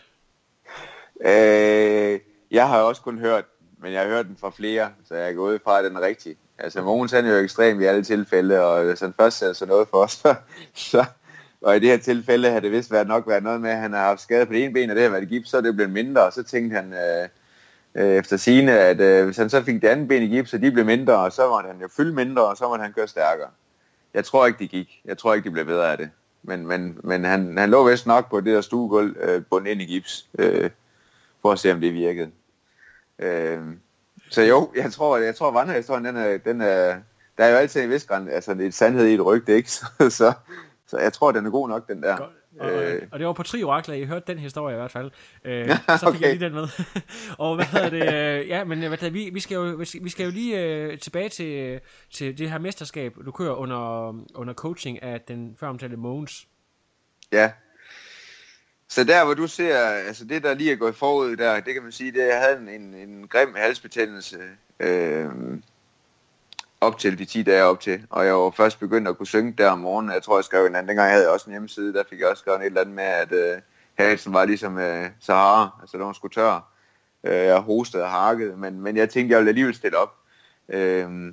[1.20, 2.20] Øh,
[2.50, 3.44] jeg har også kun hørt,
[3.78, 6.00] men jeg har hørt den fra flere, så jeg er gået fra, at den er
[6.00, 6.36] rigtig.
[6.58, 9.68] Altså Mogens han er jo ekstrem i alle tilfælde, og hvis han først sætter sig
[9.68, 10.34] noget for os, så,
[10.74, 11.04] så
[11.60, 13.92] og i det her tilfælde har det vist været nok været noget med, at han
[13.92, 15.74] har haft skade på det ene ben, og det har været gips, så er det
[15.74, 17.28] blevet mindre, og så tænkte han øh,
[17.98, 20.58] øh, efter sine, at øh, hvis han så fik det andet ben i gips, så
[20.58, 23.08] de blev mindre, og så var han jo fyldt mindre, og så var han køre
[23.08, 23.48] stærkere.
[24.14, 25.00] Jeg tror ikke, det gik.
[25.04, 26.10] Jeg tror ikke, de blev bedre af det.
[26.42, 29.82] Men, men, men han, han lå vist nok på det der stuegulv, øh, bundet ind
[29.82, 30.70] i gips, øh,
[31.42, 32.30] for at se, om det virkede.
[33.18, 33.60] Øh,
[34.30, 36.96] så jo, jeg tror, jeg tror, vandrehistorien, den er, den er,
[37.38, 39.70] der er jo altid en vis græn, altså lidt sandhed i et rygte, ikke?
[39.76, 40.32] Så, så,
[40.86, 42.16] så jeg tror, den er god nok, den der.
[42.16, 42.30] Godt.
[42.60, 45.10] Og, Øh, og det var på Tri Orakler, I hørte den historie i hvert fald.
[45.44, 46.20] Øh, så fik okay.
[46.20, 46.68] jeg lige den med.
[47.44, 48.14] og hvad hedder det?
[48.42, 51.28] Øh, ja, men hvad hedder, vi, vi, skal jo, vi skal jo lige øh, tilbage
[51.28, 56.46] til, til det her mesterskab, du kører under, under coaching af den før omtalte Mogens.
[57.32, 57.52] Ja.
[58.88, 61.82] Så der, hvor du ser, altså det, der lige er gået forud der, det kan
[61.82, 64.38] man sige, det er, at jeg havde en, en, en grim halsbetændelse
[64.80, 65.28] øh,
[66.80, 69.54] op til de 10 dage op til, og jeg var først begyndt at kunne synge
[69.58, 70.14] der om morgenen.
[70.14, 72.28] Jeg tror, jeg skrev en anden, dengang havde jeg også en hjemmeside, der fik jeg
[72.28, 73.60] også skrevet et eller andet med, at øh,
[73.98, 76.72] halsen var ligesom øh, Sahara, altså den var sgu tør.
[77.24, 80.14] Øh, jeg hostede og hakkede, men, men jeg tænkte, jeg ville alligevel stille op.
[80.68, 81.32] Øh,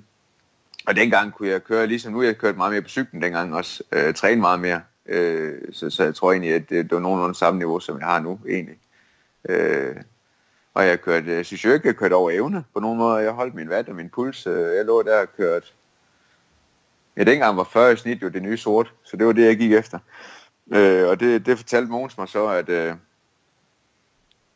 [0.87, 3.83] og dengang kunne jeg køre, ligesom nu, jeg kørte meget mere på cyklen dengang også,
[3.91, 4.81] øh, træne meget mere.
[5.05, 8.07] Øh, så, så jeg tror egentlig, at det, det var nogenlunde samme niveau, som jeg
[8.07, 8.77] har nu egentlig.
[9.49, 9.95] Øh,
[10.75, 13.17] og jeg kørte, jeg synes jo ikke, jeg kørte over evne på nogen måde.
[13.17, 14.47] Jeg holdt min watt og min puls.
[14.47, 15.67] Øh, jeg lå der og kørte...
[17.17, 19.57] Ja, dengang var 40 i snit jo det nye sort, så det var det, jeg
[19.57, 19.99] gik efter.
[20.71, 22.95] Øh, og det, det fortalte Mogens mig så, at, øh,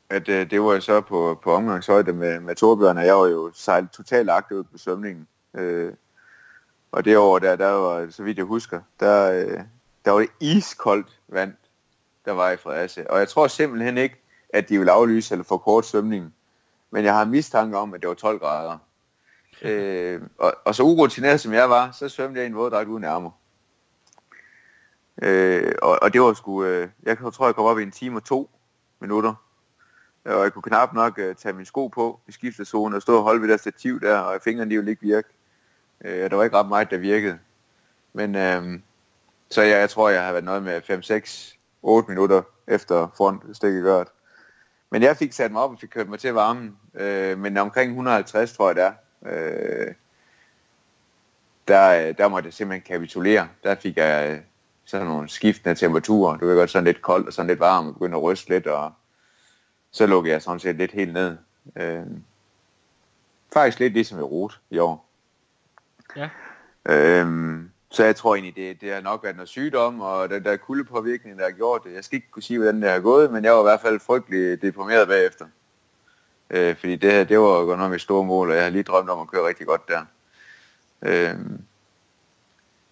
[0.10, 3.28] at øh, det var jeg så på, på omgangshøjde med, med Torbjørn, og jeg var
[3.28, 5.28] jo sejlet totalt agtet ud på svømningen.
[5.54, 5.94] Øh,
[6.92, 9.60] og det år der, der var, så vidt jeg husker, der, øh,
[10.06, 11.54] der var det iskoldt vand,
[12.26, 13.06] der var i Fredericia.
[13.10, 16.34] Og jeg tror simpelthen ikke, at de vil aflyse eller forkorte svømningen.
[16.92, 18.78] Men jeg har mistanke om, at det var 12 grader.
[19.62, 23.04] Øh, og, og så urutineret som jeg var, så svømte jeg i en våddragt uden
[23.04, 23.32] ærmer.
[25.22, 28.18] Øh, og, og det var sgu, øh, jeg tror, jeg kom op i en time
[28.18, 28.50] og to
[29.00, 29.34] minutter.
[30.26, 33.24] Og jeg kunne knap nok øh, tage min sko på i skiftezonen og stå og
[33.24, 35.30] holde ved der stativ der, og fingrene de ville ikke virke.
[36.06, 37.40] Øh, der var ikke ret meget, der virkede.
[38.14, 38.80] Men øh,
[39.50, 43.84] så jeg, jeg tror, jeg har været noget med 5, 6, 8 minutter efter frontstikket
[43.84, 44.08] gørt.
[44.90, 46.78] Men jeg fik sat mig op og fik kørt mig til varmen.
[46.94, 48.94] Øh, men omkring 150, tror jeg det er.
[49.26, 49.94] Øh,
[51.68, 53.48] der, der måtte jeg simpelthen kapitulere.
[53.64, 54.40] Der fik jeg øh,
[54.86, 56.38] sådan nogle skiftende temperaturer.
[56.38, 58.68] Du ved godt, sådan lidt koldt og sådan lidt varmt, og begyndte at ryste lidt,
[58.68, 58.92] og
[59.92, 61.38] så lukkede jeg sådan set lidt helt ned.
[61.76, 62.06] Øh,
[63.54, 65.10] faktisk lidt ligesom i rute i år.
[66.16, 66.30] Ja.
[66.86, 70.58] Øhm, så jeg tror egentlig, det, det har nok været noget sygdom, og den der
[70.58, 71.94] kuldepåvirkning, der har gjort det.
[71.94, 74.00] Jeg skal ikke kunne sige, hvordan det har gået, men jeg var i hvert fald
[74.00, 75.46] frygtelig deprimeret bagefter.
[76.50, 78.70] Øh, fordi det her, det var jo godt nok mit store mål, og jeg har
[78.70, 80.06] lige drømt om at køre rigtig godt der.
[81.02, 81.36] Øh,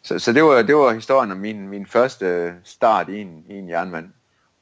[0.02, 3.54] så så det, var, det var historien om min, min første start i en, i
[3.54, 4.10] en jernmand.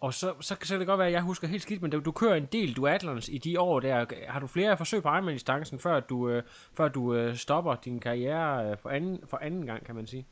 [0.06, 2.12] Og så, så kan det godt være, at jeg husker helt skidt, men du, du
[2.12, 4.06] kører en del duatlons i de år der.
[4.28, 6.44] Har du flere forsøg på Ironman-distancen, før du, øh,
[6.78, 10.26] før du øh, stopper din karriere øh, for, anden, for anden gang, kan man sige?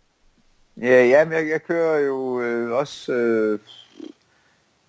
[0.78, 3.14] Ja, ja men jeg, jeg kører jo øh, også...
[3.14, 3.60] Øh,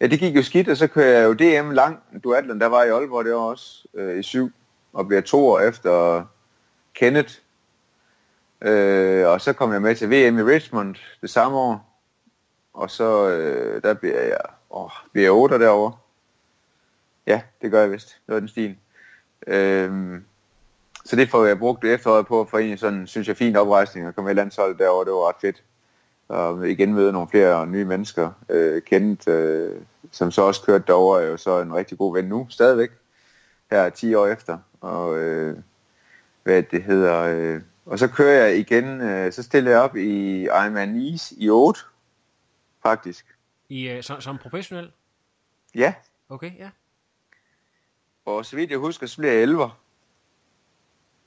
[0.00, 2.82] ja, det gik jo skidt, og så kører jeg jo DM lang duatlon, der var
[2.82, 4.50] jeg i Aalborg det var også øh, i syv,
[4.92, 6.24] og bliver to år efter
[6.94, 7.34] Kenneth.
[8.60, 12.00] Øh, og så kom jeg med til VM i Richmond det samme år,
[12.74, 14.40] og så øh, der bliver jeg,
[14.74, 15.96] åh, bliver jeg 8 derovre.
[17.26, 18.08] Ja, det gør jeg vist.
[18.26, 18.76] Det var den stil.
[19.46, 20.24] Øhm,
[21.04, 24.14] så det får jeg brugt efteråret på for en sådan, synes jeg, fin oprejsning og
[24.14, 25.04] komme i landsholdet derovre.
[25.04, 25.62] Det var ret fedt.
[26.28, 28.30] Og igen møde nogle flere nye mennesker.
[28.48, 32.24] Øh, kendt, øh, som så også kørte derover er jo så en rigtig god ven
[32.24, 32.90] nu, stadigvæk.
[33.70, 34.58] Her 10 år efter.
[34.80, 35.56] Og øh,
[36.42, 37.22] hvad det hedder...
[37.22, 41.50] Øh, og så kører jeg igen, øh, så stiller jeg op i Ironman Nice i
[41.50, 41.80] 8,
[42.82, 43.33] faktisk.
[43.68, 44.92] I, øh, som, som professionel?
[45.74, 45.94] Ja,
[46.28, 46.70] Okay, ja.
[48.24, 49.64] og så vidt jeg husker, så bliver jeg 11.
[49.64, 49.70] En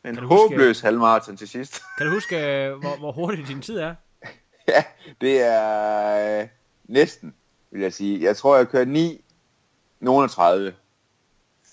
[0.04, 1.82] Kan du huske- håbløs halvmarathon til sidst.
[1.98, 3.96] Kan du huske, øh, hvor, hvor hurtigt din tid er?
[4.68, 4.84] ja,
[5.22, 6.48] det er øh,
[6.84, 7.36] næsten,
[7.72, 8.24] vil jeg sige.
[8.24, 9.26] Jeg tror, jeg kørte 9,
[10.00, 10.76] nogen 30.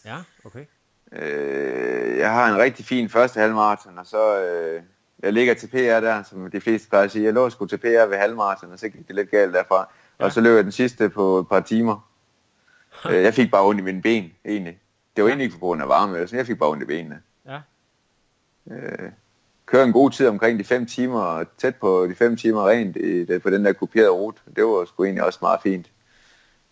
[0.05, 0.65] Ja, okay.
[1.13, 4.83] Øh, jeg har en rigtig fin første halvmarathon, og så øh,
[5.19, 7.25] jeg ligger til PR der, som de fleste plejer at sige.
[7.25, 9.89] Jeg lå sgu til PR ved halvmarathon, og så gik det lidt galt derfra.
[10.21, 10.25] Ja.
[10.25, 12.09] Og så løb jeg den sidste på et par timer.
[13.11, 14.79] øh, jeg fik bare ondt i mine ben, egentlig.
[15.17, 16.39] Det var egentlig ikke på grund af varme, eller sådan.
[16.39, 17.21] jeg fik bare ondt i benene.
[17.47, 17.61] Ja.
[18.71, 19.11] Øh,
[19.67, 22.97] kører en god tid omkring de 5 timer, og tæt på de 5 timer rent
[22.97, 24.41] i, på den der kuperede rute.
[24.57, 25.91] Det var sgu egentlig også meget fint.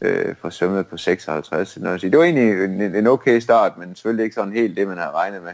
[0.01, 1.77] Øh, for svømmet på 56.
[1.79, 2.11] Noget at sige.
[2.11, 5.11] Det var egentlig en, en okay start, men selvfølgelig ikke sådan helt det, man havde
[5.11, 5.53] regnet med.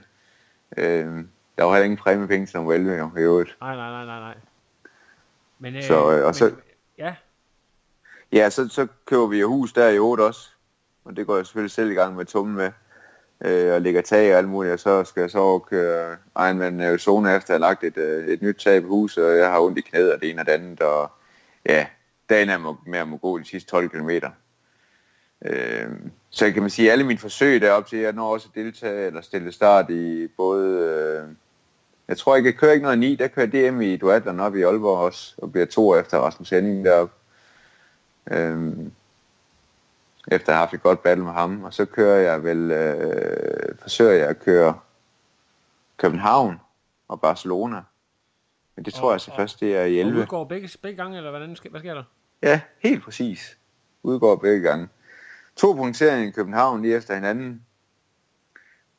[0.77, 1.25] Øh,
[1.59, 3.57] der var heller ingen præmiepenge som well jo, i øvrigt.
[3.61, 4.35] Nej, nej, nej, nej, nej.
[5.59, 6.55] Men, øh, Så, øh, og så- men,
[6.99, 7.15] ja,
[8.33, 10.49] Ja, så, så køber vi jo hus der i 8 også.
[11.05, 12.71] Og det går jeg selvfølgelig selv i gang med tummen med.
[13.45, 14.73] Øh, og lægger tag og alt muligt.
[14.73, 17.97] Og så skal jeg så over køre Ironman øh, Arizona efter at have lagt et,
[17.97, 19.25] øh, et nyt tag på huset.
[19.25, 20.81] Og jeg har ondt i knæet og det ene og det andet.
[20.81, 21.11] Og
[21.67, 21.87] ja,
[22.29, 24.11] dagen er med at må gå de sidste 12 km.
[25.45, 25.91] Øh,
[26.31, 29.07] så kan man sige, at alle mine forsøg deroppe til, jeg når også at deltage
[29.07, 30.67] eller stille start i både...
[30.79, 31.29] Øh,
[32.09, 34.63] jeg tror ikke, jeg kører ikke noget 9, der kører DM i duatlon op i
[34.63, 37.15] Aalborg også, og bliver to efter Rasmus Henning deroppe.
[38.31, 38.93] Øhm,
[40.31, 41.65] efter at have haft et godt battle med ham.
[41.65, 44.79] Og så kører jeg vel, øh, forsøger jeg at køre
[45.97, 46.57] København
[47.09, 47.83] og Barcelona.
[48.77, 50.21] Men det tror Og- jeg så og- først, det er i og 11.
[50.21, 52.03] udgår begge, begge gange, eller hvordan, hvad sker der?
[52.43, 53.59] Ja, helt præcis.
[54.03, 54.89] Udgår begge gange.
[55.57, 57.63] To punkteringer i København lige efter hinanden.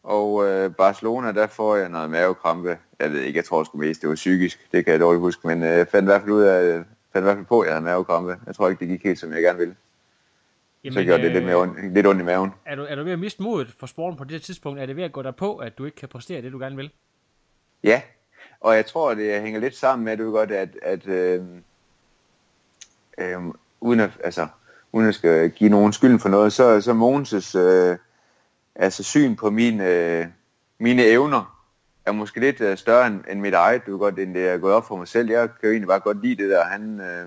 [0.03, 2.77] Og øh, Barcelona, der får jeg noget mavekrampe.
[2.99, 4.67] Jeg ved ikke, jeg tror sgu mest, det var psykisk.
[4.71, 5.47] Det kan jeg dårligt huske.
[5.47, 6.83] Men øh, jeg fandt i hvert fald ud af,
[7.13, 8.37] fandt i hvert fald på, at jeg havde mavekrampe.
[8.45, 9.75] Jeg tror ikke, det gik helt, som jeg gerne ville.
[10.91, 12.51] Så gjorde det lidt, mere ondt, lidt ondt i maven.
[12.65, 14.79] Er du, er du ved at miste modet for sporten på det her tidspunkt?
[14.79, 16.75] Er det ved at gå dig på, at du ikke kan præstere det, du gerne
[16.75, 16.91] vil?
[17.83, 18.01] Ja,
[18.61, 21.43] og jeg tror, det hænger lidt sammen med, at du godt, at, at øh,
[23.17, 23.39] øh,
[23.81, 24.47] uden, at, altså,
[24.91, 27.97] uden at skal give nogen skylden for noget, så, så Mogens' øh,
[28.75, 30.25] altså syn på mine, øh,
[30.77, 31.58] mine evner
[32.09, 34.73] er måske lidt øh, større end, end mit eget, du godt, end det er gået
[34.73, 35.29] op for mig selv.
[35.29, 36.63] Jeg kan jo egentlig bare godt lide det der.
[36.63, 37.25] Han, øh,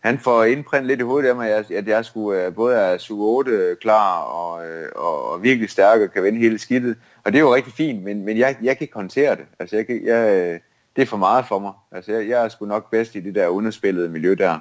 [0.00, 2.76] han får indprintet lidt i hovedet af mig, at jeg, at jeg skulle øh, både
[2.76, 6.96] er suge 8 klar og, øh, og, og virkelig stærk og kan vende hele skidtet.
[7.24, 9.44] Og det er jo rigtig fint, men, men jeg, jeg kan ikke håndtere det.
[9.58, 10.60] Altså, jeg, kan- jeg, øh,
[10.96, 11.72] det er for meget for mig.
[11.92, 14.58] Altså, jeg, jeg er sgu nok bedst i det der underspillede miljø der.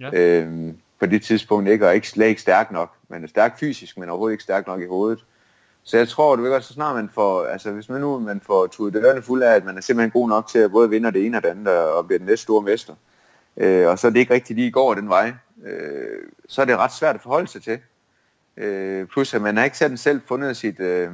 [0.00, 0.10] Ja.
[0.12, 2.92] Øhm, på det tidspunkt ikke, og ikke, slet ikke stærk nok.
[3.08, 5.24] Man er stærk fysisk, men overhovedet ikke stærk nok i hovedet.
[5.84, 8.40] Så jeg tror, du ved godt, så snart man får, altså hvis man nu man
[8.40, 11.12] får tudet dørene fuld af, at man er simpelthen god nok til at både vinde
[11.12, 12.94] det ene og det andet, og blive den næste store mester,
[13.56, 15.32] øh, og så er det ikke rigtig lige går den vej,
[15.64, 17.78] øh, så er det ret svært at forholde sig til.
[18.56, 21.10] Øh, plus at man har ikke selv selv fundet sit, øh,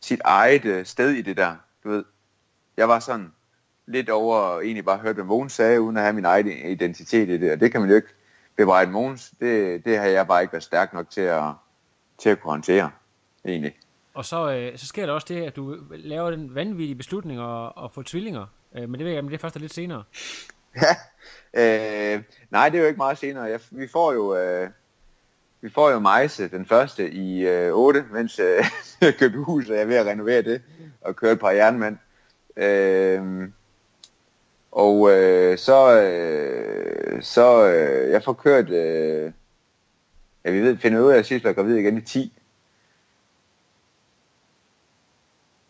[0.00, 2.04] sit eget øh, sted i det der, du ved.
[2.76, 3.32] Jeg var sådan
[3.86, 7.28] lidt over, og egentlig bare hørt, hvad Mogens sagde, uden at have min egen identitet
[7.28, 8.14] i det, og det kan man jo ikke
[8.56, 9.32] bebrejde Mogens.
[9.40, 11.42] Det, det har jeg bare ikke været stærk nok til at,
[12.18, 12.90] til at kunne håndtere,
[13.48, 13.76] egentlig.
[14.14, 17.72] Og så, øh, så sker der også det, at du laver den vanvittige beslutning at,
[17.84, 18.46] at få tvillinger.
[18.74, 20.04] Øh, men det ved jeg, om det er først er lidt senere.
[21.54, 23.44] Ja, øh, nej, det er jo ikke meget senere.
[23.44, 24.70] Jeg, vi får jo, øh,
[25.60, 28.64] vi får jo Majse den første i øh, 8, mens øh,
[29.00, 30.62] jeg købte hus, og jeg er ved at renovere det,
[31.00, 31.96] og køre et par jernmand.
[32.56, 33.48] Øh,
[34.72, 39.32] og øh, så, øh, så øh, jeg får kørt, øh,
[40.44, 42.35] ja, vi ved, finder ud af, at var jeg gravid igen i 10.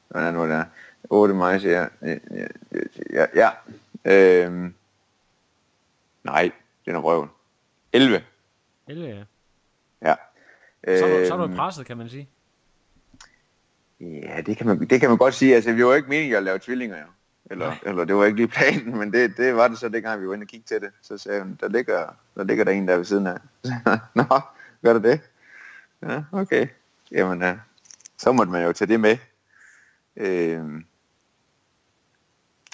[0.08, 0.64] Hvordan er det er?
[1.10, 1.86] 8 Majse, ja.
[2.02, 2.16] Ja,
[3.10, 3.50] ja, ja.
[4.04, 4.70] Øh,
[6.24, 6.50] nej,
[6.84, 7.28] det er røven.
[7.92, 8.22] 11.
[8.86, 9.24] 11, ja.
[10.02, 10.14] Ja.
[10.98, 12.28] Så er, du, så er du Øhm, presset, kan man sige.
[14.00, 15.54] Ja, det kan, man, det kan man godt sige.
[15.54, 17.06] Altså, vi var jo ikke meningen at lave tvillinger, jo.
[17.50, 20.28] Eller, eller det var ikke lige planen, men det, det var det så dengang, vi
[20.28, 20.90] var inde og kigge til det.
[21.02, 23.36] Så sagde hun, der ligger, der ligger der en der ved siden af.
[24.14, 24.40] Nå,
[24.82, 25.20] gør der det?
[26.02, 26.66] Ja, okay.
[27.12, 27.56] Jamen, ja.
[28.18, 29.16] så måtte man jo tage det med.
[30.16, 30.64] Øh,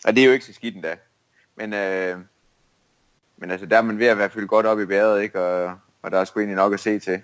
[0.05, 0.97] Og det er jo ikke så skidt endda.
[1.57, 2.18] Men, øh,
[3.36, 5.40] men altså, der er man ved at være fyldt godt op i bæret, ikke?
[5.40, 7.22] Og, og der er sgu egentlig nok at se til.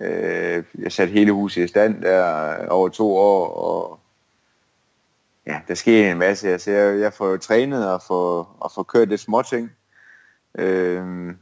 [0.00, 4.00] Øh, jeg satte hele huset i stand der over to år, og
[5.46, 6.48] ja, der sker en masse.
[6.48, 9.72] Altså, jeg, jeg får jo trænet og får, og får kørt lidt småting.
[10.58, 11.34] Øh,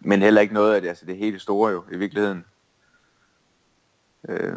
[0.00, 2.44] men heller ikke noget af det, altså det hele store jo, i virkeligheden.
[4.28, 4.56] Øh,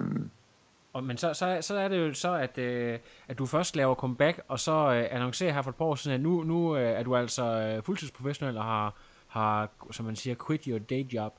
[0.94, 3.96] og, men så, så, så er det jo så, at, øh, at du først laver
[3.96, 6.92] comeback, og så øh, annoncerer her for et par år siden, at nu, nu øh,
[6.92, 8.96] er du altså øh, fuldtidsprofessionel og har,
[9.28, 11.34] har, som man siger, quit your day job.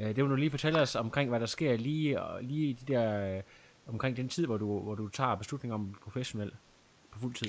[0.00, 2.72] Øh, det vil du lige fortælle os omkring, hvad der sker lige, og lige i
[2.72, 3.42] de der, øh,
[3.86, 6.52] omkring den tid, hvor du, hvor du tager beslutningen om professionel
[7.12, 7.48] på fuld tid.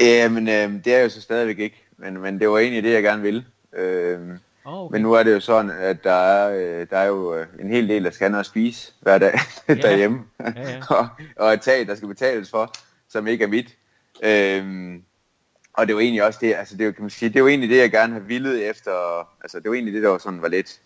[0.00, 3.02] Jamen, øh, det er jo så stadigvæk ikke, men, men det var egentlig det, jeg
[3.02, 3.44] gerne ville.
[3.72, 4.92] Øh, Oh, okay.
[4.92, 6.50] Men nu er det jo sådan, at der er,
[6.80, 9.38] øh, der er jo øh, en hel del, der skal og spise hver dag
[9.68, 9.74] ja.
[9.88, 10.22] derhjemme.
[10.40, 10.82] Ja, ja.
[10.90, 12.72] og, og et tag, der skal betales for,
[13.08, 13.76] som ikke er mit.
[14.22, 15.02] Øhm,
[15.72, 17.78] og det var egentlig også det, altså det, kan man sige, det var egentlig det,
[17.78, 20.80] jeg gerne har villet efter, altså det var egentlig det, der var sådan var lidt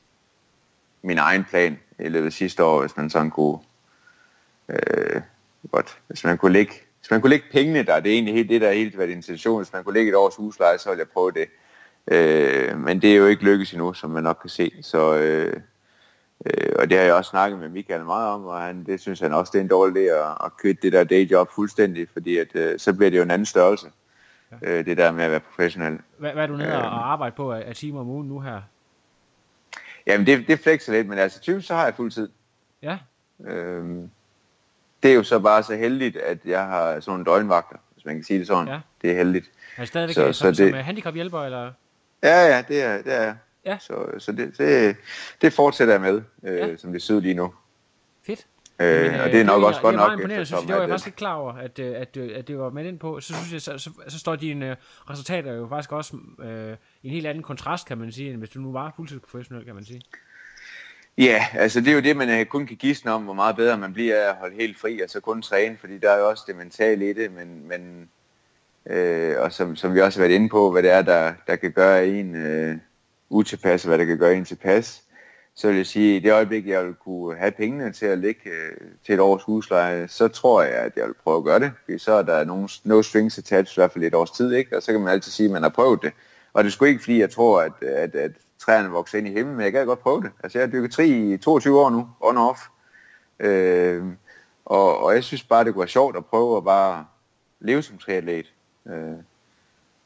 [1.02, 3.58] min egen plan i løbet af sidste år, hvis man sådan kunne,
[4.68, 5.20] øh,
[5.70, 8.48] godt, hvis man kunne lægge, hvis man kunne lægge pengene der, det er egentlig helt
[8.48, 11.00] det, der er helt været intention, hvis man kunne lægge et års husleje, så ville
[11.00, 11.48] jeg prøve det.
[12.10, 14.72] Øh, men det er jo ikke lykkes endnu, som man nok kan se.
[14.82, 15.60] Så, øh,
[16.46, 19.20] øh, og det har jeg også snakket med Michael meget om, og han, det synes
[19.20, 22.36] han også, det er en dårlig idé at, at købe det der dayjob fuldstændig, fordi
[22.36, 23.86] at, øh, så bliver det jo en anden størrelse,
[24.62, 24.78] ja.
[24.78, 25.98] øh, det der med at være professionel.
[26.18, 28.60] Hvad, hvad er du nede øh, og arbejde på af timer om ugen nu her?
[30.06, 32.28] Jamen det, det flexer lidt, men altså typisk så har jeg fuld tid.
[32.82, 32.98] Ja.
[33.46, 34.08] Øh,
[35.02, 38.14] det er jo så bare så heldigt, at jeg har sådan nogle døgnvagter, hvis man
[38.14, 38.68] kan sige det sådan.
[38.68, 38.80] Ja.
[39.02, 39.50] Det er heldigt.
[39.76, 41.72] Er stadigvæk så, så, som, det, som handicaphjælper, eller?
[42.24, 43.34] Ja, ja, det er, det er
[43.66, 43.78] ja.
[43.78, 44.96] Så, så det, det,
[45.42, 46.76] det fortsætter jeg med, øh, ja.
[46.76, 47.54] som det ser ud lige nu.
[48.26, 48.46] Fedt.
[48.80, 50.18] Øh, Men, og det er nok det, også godt nok.
[50.18, 50.68] Det er meget synes jeg.
[50.68, 52.98] Det var jeg faktisk ikke klar over, at, øh, at, at, det var med ind
[52.98, 53.20] på.
[53.20, 56.46] Så synes jeg, så, så, så står dine uh, resultater jo faktisk også uh,
[57.02, 59.74] i en helt anden kontrast, kan man sige, end hvis du nu var fuldtidsprofessionel, kan
[59.74, 60.02] man sige.
[61.18, 63.92] Ja, altså det er jo det, man kun kan gisne om, hvor meget bedre man
[63.92, 66.44] bliver af at holde helt fri, og så kun træne, fordi der er jo også
[66.46, 68.08] det mentale i det, men, men
[68.90, 71.56] øh, og som, som vi også har været inde på, hvad det er, der, der
[71.56, 72.76] kan gøre en øh,
[73.30, 75.02] utilpas, og hvad der kan gøre en tilpas,
[75.56, 78.18] så vil jeg sige, at i det øjeblik, jeg vil kunne have pengene til at
[78.18, 78.76] lægge øh,
[79.06, 81.72] til et års husleje, så tror jeg, at jeg vil prøve at gøre det.
[81.84, 84.76] Fordi så er der nogle, no strings attached, i hvert fald et års tid, ikke?
[84.76, 86.12] og så kan man altid sige, at man har prøvet det.
[86.52, 89.56] Og det skulle ikke, fordi jeg tror, at, at, at træerne vokser ind i himlen,
[89.56, 90.30] men jeg kan godt prøve det.
[90.42, 92.60] Altså jeg har dykket tri i 22 år nu, on off.
[93.40, 94.04] Øh,
[94.64, 97.06] og, og jeg synes bare, det kunne være sjovt at prøve at bare
[97.60, 98.52] leve som triatlet.
[98.86, 99.16] Øh,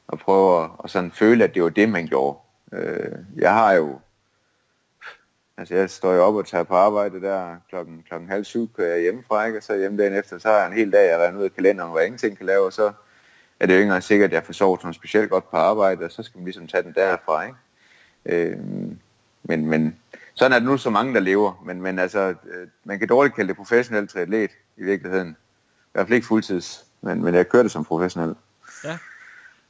[0.08, 2.38] og prøve at og sådan føle, at det var det, man gjorde.
[2.72, 4.00] Øh, jeg har jo,
[5.56, 8.94] altså jeg står jo op og tager på arbejde der klokken, klokken halv syv, kører
[8.94, 9.58] jeg hjemmefra, ikke?
[9.58, 11.54] og så hjemme dagen efter, så har jeg en hel dag, jeg regner ud af
[11.54, 12.92] kalenderen, hvor jeg ingenting kan lave, og så
[13.60, 16.04] er det jo ikke engang sikkert, at jeg får sovet sådan specielt godt på arbejde,
[16.04, 17.56] og så skal man ligesom tage den derfra, ikke?
[18.26, 18.58] Øh,
[19.42, 19.96] men, men
[20.34, 23.34] sådan er det nu så mange, der lever, men, men altså, øh, man kan dårligt
[23.34, 25.30] kalde det professionelt triatlet i virkeligheden.
[25.30, 28.34] I hvert fald ikke fuldtids, men, men jeg kører det som professionel.
[28.84, 28.98] Ja.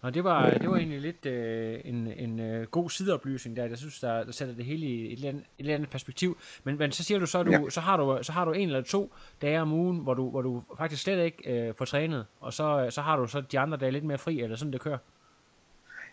[0.03, 3.65] Og det var, det var egentlig lidt øh, en, en øh, god sideoplysning der.
[3.65, 6.39] Jeg synes, der, der sætter det hele i et eller andet, et eller andet perspektiv.
[6.65, 7.71] Men, men så siger du, så, du, ja.
[7.71, 10.43] så, har du, så har du en eller to dage om ugen, hvor du, hvor
[10.43, 13.79] du faktisk slet ikke øh, får trænet, og så, så har du så de andre
[13.79, 14.99] dage lidt mere fri, eller sådan det kører?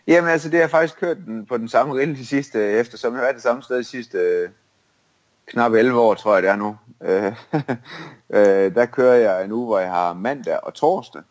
[0.06, 3.18] Jamen altså, det har faktisk kørt den, på den samme rille de sidste, eftersom jeg
[3.18, 4.48] har været det samme sted de sidste øh,
[5.46, 6.76] knap 11 år, tror jeg det er nu.
[7.02, 7.32] Øh,
[8.30, 11.22] øh, der kører jeg en uge, hvor jeg har mandag og torsdag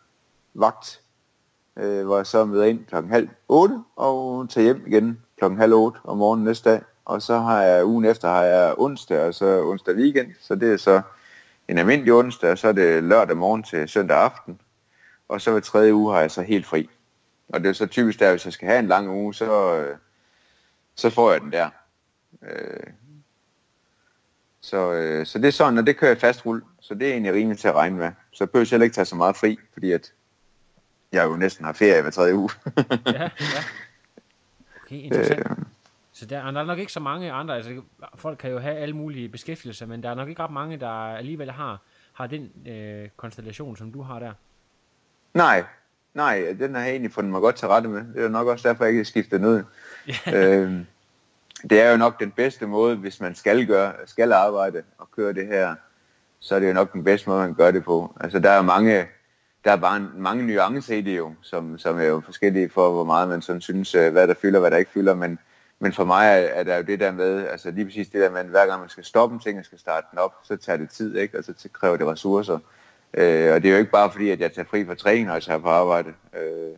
[0.54, 1.00] vagt
[1.76, 5.74] øh, hvor jeg så møder ind klokken halv otte og tager hjem igen klokken halv
[5.74, 6.80] otte om morgenen næste dag.
[7.04, 10.72] Og så har jeg ugen efter har jeg onsdag og så onsdag weekend, så det
[10.72, 11.02] er så
[11.68, 14.60] en almindelig onsdag, og så er det lørdag morgen til søndag aften.
[15.28, 16.88] Og så hver tredje uge har jeg så helt fri.
[17.48, 19.96] Og det er så typisk der, hvis jeg skal have en lang uge, så, øh,
[20.94, 21.70] så får jeg den der.
[22.42, 22.86] Øh,
[24.60, 26.62] så, øh, så det er sådan, og det kører jeg fast rull.
[26.80, 28.10] Så det er egentlig rimeligt til at regne med.
[28.32, 30.12] Så behøver jeg heller ikke tage så meget fri, fordi at
[31.16, 32.50] jeg jo næsten har ferie hver tredje uge.
[33.06, 33.62] ja, ja.
[34.84, 35.40] Okay, interessant.
[35.40, 35.56] Øh,
[36.12, 37.82] så der, der er nok ikke så mange andre, altså
[38.14, 40.88] folk kan jo have alle mulige beskæftigelser, men der er nok ikke ret mange, der
[40.90, 44.32] alligevel har, har den øh, konstellation, som du har der.
[45.34, 45.64] Nej,
[46.14, 48.04] nej, den har jeg egentlig fundet mig godt til rette med.
[48.14, 49.62] Det er nok også derfor, jeg ikke skiftet ud.
[50.34, 50.84] øh,
[51.70, 55.32] det er jo nok den bedste måde, hvis man skal gøre, skal arbejde og køre
[55.32, 55.74] det her,
[56.40, 58.16] så er det jo nok den bedste måde, man gør det på.
[58.20, 59.06] Altså der er mange,
[59.66, 63.04] der er bare mange nuancer i det jo, som, som er jo forskellige for, hvor
[63.04, 65.38] meget man sådan synes, øh, hvad der fylder, hvad der ikke fylder, men,
[65.78, 68.30] men for mig er, er der jo det der med, altså lige præcis det der
[68.30, 70.56] med, at hver gang man skal stoppe en ting og skal starte den op, så
[70.56, 71.38] tager det tid, ikke?
[71.38, 72.58] og så kræver det ressourcer.
[73.14, 75.32] Øh, og det er jo ikke bare fordi, at jeg tager fri fra træning, når
[75.32, 76.12] jeg tager på arbejde.
[76.34, 76.74] Øh,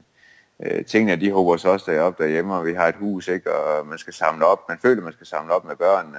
[0.63, 3.55] øh, tingene, de håber så også derop derhjemme, og vi har et hus, ikke?
[3.55, 6.17] og man skal samle op, man føler, man skal samle op med børn.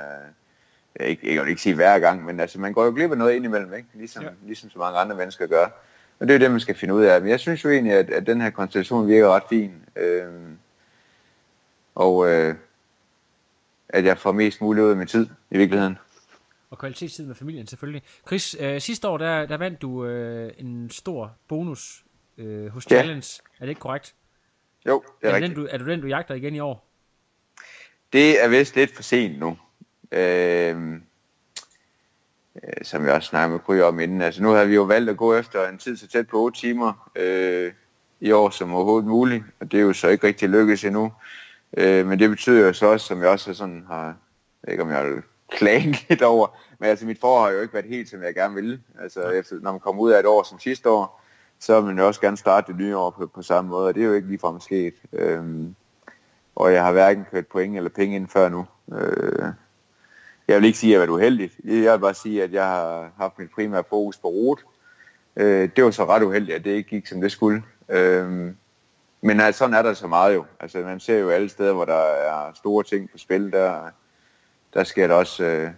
[0.99, 3.17] Øh, ikke, jeg vil ikke sige hver gang, men altså, man går jo glip af
[3.17, 3.87] noget indimellem, ikke?
[3.93, 4.29] Ligesom, ja.
[4.45, 5.67] ligesom så mange andre mennesker gør.
[6.19, 7.21] Og det er jo det, man skal finde ud af.
[7.21, 9.73] Men jeg synes jo egentlig, at, at den her konstellation virker ret fin.
[9.95, 10.33] Øh,
[11.95, 12.55] og øh,
[13.89, 15.97] at jeg får mest muligt ud af min tid, i virkeligheden.
[16.69, 18.03] Og kvalitetstid med familien selvfølgelig.
[18.27, 22.03] Chris, øh, sidste år, der, der vandt du øh, en stor bonus
[22.37, 22.95] øh, hos Ja.
[22.95, 23.41] Challenge.
[23.59, 24.15] Er det ikke korrekt?
[24.87, 25.55] Jo, det er, Er, rigtigt.
[25.55, 26.85] den, du, er du den, du jagter igen i år?
[28.13, 29.57] Det er vist lidt for sent nu.
[30.11, 31.01] Øh,
[32.63, 34.21] øh, som jeg også snakkede med Gry om inden.
[34.21, 36.59] Altså nu har vi jo valgt at gå efter en tid så tæt på 8
[36.59, 37.71] timer øh,
[38.19, 39.43] i år som overhovedet muligt.
[39.59, 41.11] Og det er jo så ikke rigtig lykkedes endnu.
[41.77, 44.15] Øh, men det betyder jo så også, som jeg også sådan har,
[44.63, 46.47] jeg ikke om jeg vil klage lidt over,
[46.79, 48.81] men altså mit forår har jo ikke været helt, som jeg gerne ville.
[49.01, 51.21] Altså efter, når man kommer ud af et år som sidste år,
[51.59, 53.95] så vil man jo også gerne starte det nye år på, på samme måde, og
[53.95, 54.93] det er jo ikke ligefrem sket.
[55.13, 55.75] Øhm,
[56.55, 58.65] og jeg har hverken kørt point eller penge ind før nu.
[58.93, 59.45] Øh,
[60.49, 61.51] jeg vil ikke sige, at jeg har været uheldig.
[61.65, 64.63] Jeg vil bare sige, at jeg har haft mit primære fokus på rute.
[65.35, 67.63] Øh, det var så ret uheldigt, at det ikke gik, som det skulle.
[67.89, 68.53] Øh,
[69.21, 70.45] men altså, sådan er der så meget jo.
[70.59, 73.89] Altså, man ser jo alle steder, hvor der er store ting på spil, der,
[74.73, 75.69] der sker der også øh,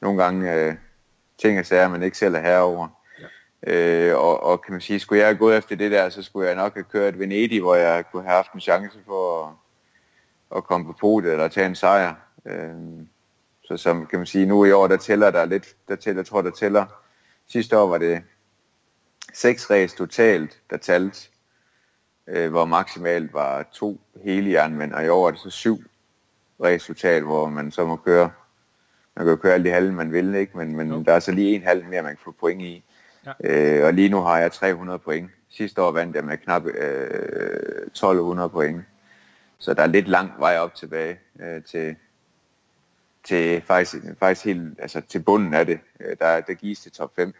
[0.00, 0.74] nogle gange øh,
[1.38, 2.88] ting og sager, man ikke selv er herover.
[3.66, 6.46] Øh, og, og kan man sige, skulle jeg have gået efter det der, så skulle
[6.46, 9.52] jeg nok have kørt Venedig, hvor jeg kunne have haft en chance for at,
[10.56, 12.14] at komme på podiet eller tage en sejr.
[12.46, 12.74] Øh,
[13.64, 16.26] så som kan man sige, nu i år, der tæller der lidt, der tæller, jeg
[16.26, 16.86] tror, der tæller.
[17.48, 18.22] Sidste år var det
[19.32, 21.28] seks race totalt, der talte,
[22.26, 25.78] øh, hvor maksimalt var to hele jernmænd, og i år er det så syv
[26.64, 28.30] race totalt, hvor man så må køre,
[29.16, 30.56] man kan jo køre alle de halve, man vil, ikke?
[30.56, 31.02] men, men Jo.
[31.02, 32.84] der er så lige en halv mere, man kan få point i.
[33.26, 33.32] Ja.
[33.44, 35.30] Øh, og lige nu har jeg 300 point.
[35.50, 38.84] Sidste år vandt jeg med knap øh, 1200 point.
[39.58, 41.96] Så der er lidt lang vej op tilbage øh, til,
[43.24, 45.78] til faktisk, faktisk helt, altså til bunden af det.
[46.00, 47.34] Øh, der, der gives til top 5.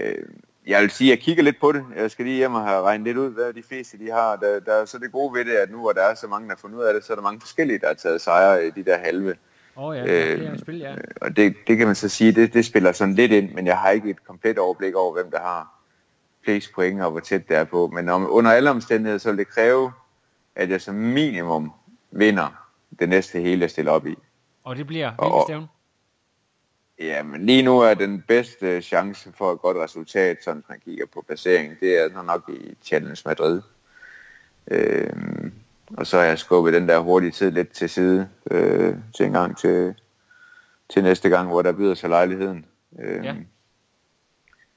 [0.00, 0.14] Øh,
[0.66, 1.84] jeg vil sige, at jeg kigger lidt på det.
[1.96, 4.36] Jeg skal lige hjem og have regnet lidt ud, hvad de fleste de har.
[4.36, 6.48] Der, der er så det gode ved det, at nu hvor der er så mange,
[6.48, 8.66] der har fundet ud af det, så er der mange forskellige, der har taget sejre
[8.66, 9.36] i de der halve.
[9.76, 10.94] Åh oh, ja, Øh, det er et spil, ja.
[11.20, 13.78] Og det, det kan man så sige, det, det spiller sådan lidt ind, men jeg
[13.78, 15.82] har ikke et komplet overblik over, hvem der har
[16.44, 17.90] flest point og hvor tæt det er på.
[17.94, 19.92] Men om, under alle omstændigheder, så vil det kræve,
[20.56, 21.72] at jeg som minimum
[22.10, 22.68] vinder
[22.98, 24.18] det næste hele, jeg stiller op i.
[24.64, 25.66] Og det bliver hvilket stævn?
[26.98, 31.06] Ja, men lige nu er den bedste chance for et godt resultat, sådan man kigger
[31.14, 33.62] på placeringen, det er nok i Challenge Madrid.
[34.70, 35.52] Øhm,
[35.96, 39.32] og så har jeg skubbet den der hurtige tid lidt til side øh, til en
[39.32, 39.94] gang til,
[40.90, 42.66] til næste gang, hvor der byder sig lejligheden.
[42.98, 43.34] Øhm, Ja.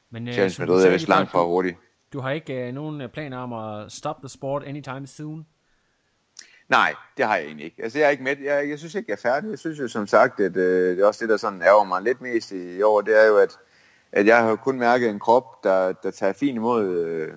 [0.09, 1.77] Men øh, Challenge Madrid er vist langt fra du- hurtigt.
[2.13, 5.45] Du har ikke øh, nogen øh, planer om at stop the sport anytime soon?
[6.69, 7.83] Nej, det har jeg egentlig ikke.
[7.83, 8.37] Altså, jeg er ikke med.
[8.37, 9.49] Jeg, jeg synes ikke, jeg er færdig.
[9.49, 12.01] Jeg synes jo som sagt, at øh, det er også det, der sådan ærger mig
[12.01, 13.59] lidt mest i, år, det er jo, at,
[14.11, 17.33] at jeg har kun mærket en krop, der, der tager fint imod øh,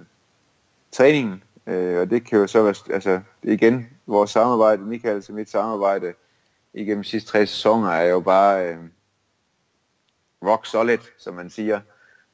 [0.93, 1.43] træningen.
[1.67, 6.15] Øh, og det kan jo så være, altså igen, vores samarbejde, Michael og mit samarbejde
[6.75, 8.79] igennem de sidste tre sæsoner, er jo bare øh,
[10.43, 11.81] rock solid, som man siger.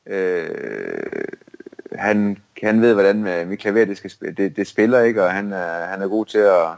[0.07, 1.25] Øh,
[1.95, 5.25] han, han ved, hvordan mit klaver det, skal, spille, det, det spiller, ikke?
[5.25, 6.69] og han er, han er god til at...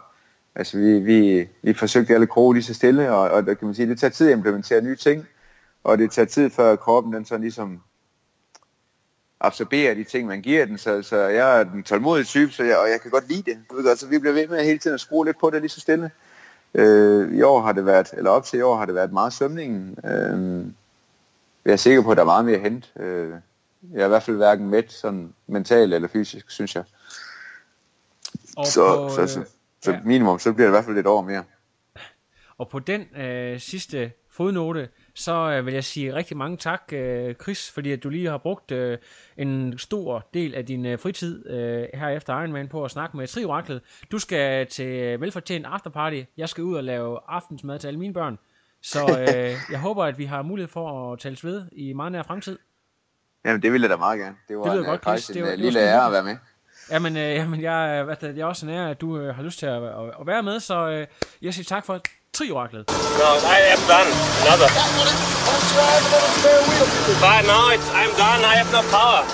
[0.54, 3.74] Altså, vi, vi, vi forsøgte alle kroge lige så stille, og, og der kan man
[3.74, 5.26] sige, det tager tid at implementere nye ting,
[5.84, 7.80] og det tager tid før kroppen den sådan ligesom
[9.40, 12.78] absorberer de ting, man giver den, så, så jeg er den tålmodige type, så jeg,
[12.78, 13.58] og jeg kan godt lide det.
[13.70, 15.60] Du ved godt, så vi bliver ved med hele tiden at skrue lidt på det
[15.60, 16.10] lige så stille.
[16.74, 19.32] Øh, I år har det været, eller op til i år har det været meget
[19.32, 19.98] sømningen.
[20.04, 20.66] Øh,
[21.64, 22.92] jeg er sikker på, at der er meget mere hent.
[23.00, 23.34] Øh,
[23.92, 26.84] jeg er i hvert fald hverken mæt, sådan mentalt eller fysisk, synes jeg.
[28.56, 29.46] Og Så, på, så, så, øh,
[29.82, 30.00] så ja.
[30.04, 31.44] minimum, så bliver det i hvert fald et år mere.
[32.58, 37.34] Og på den øh, sidste fodnote, så øh, vil jeg sige rigtig mange tak, øh,
[37.34, 38.98] Chris, fordi at du lige har brugt øh,
[39.36, 43.26] en stor del af din øh, fritid øh, her efter Ironman på at snakke med
[43.26, 43.82] Trioraklet.
[44.12, 46.22] Du skal til øh, velfortjent afterparty.
[46.36, 48.38] Jeg skal ud og lave aftensmad til alle mine børn.
[48.82, 52.22] Så øh, jeg håber, at vi har mulighed for at tales ved i meget nær
[52.22, 52.58] fremtid.
[53.46, 54.36] Jamen, det vil jeg da meget gerne.
[54.48, 55.36] Det var Det lyder en, godt, faktisk Chris.
[55.36, 56.36] en Det var- øh, det var lille sgu ære at være med.
[56.90, 59.58] Jamen, øh, jamen jeg, hvad det, jeg er også nær, at du øh, har lyst
[59.58, 59.90] til at, at,
[60.20, 61.06] at være med, så øh,
[61.42, 62.00] jeg siger tak for
[62.34, 62.84] Trioraklet.
[62.88, 64.10] No, I am done.
[64.42, 64.68] Another.
[67.24, 68.40] But no, it's, I'm done.
[68.52, 69.20] I have no power.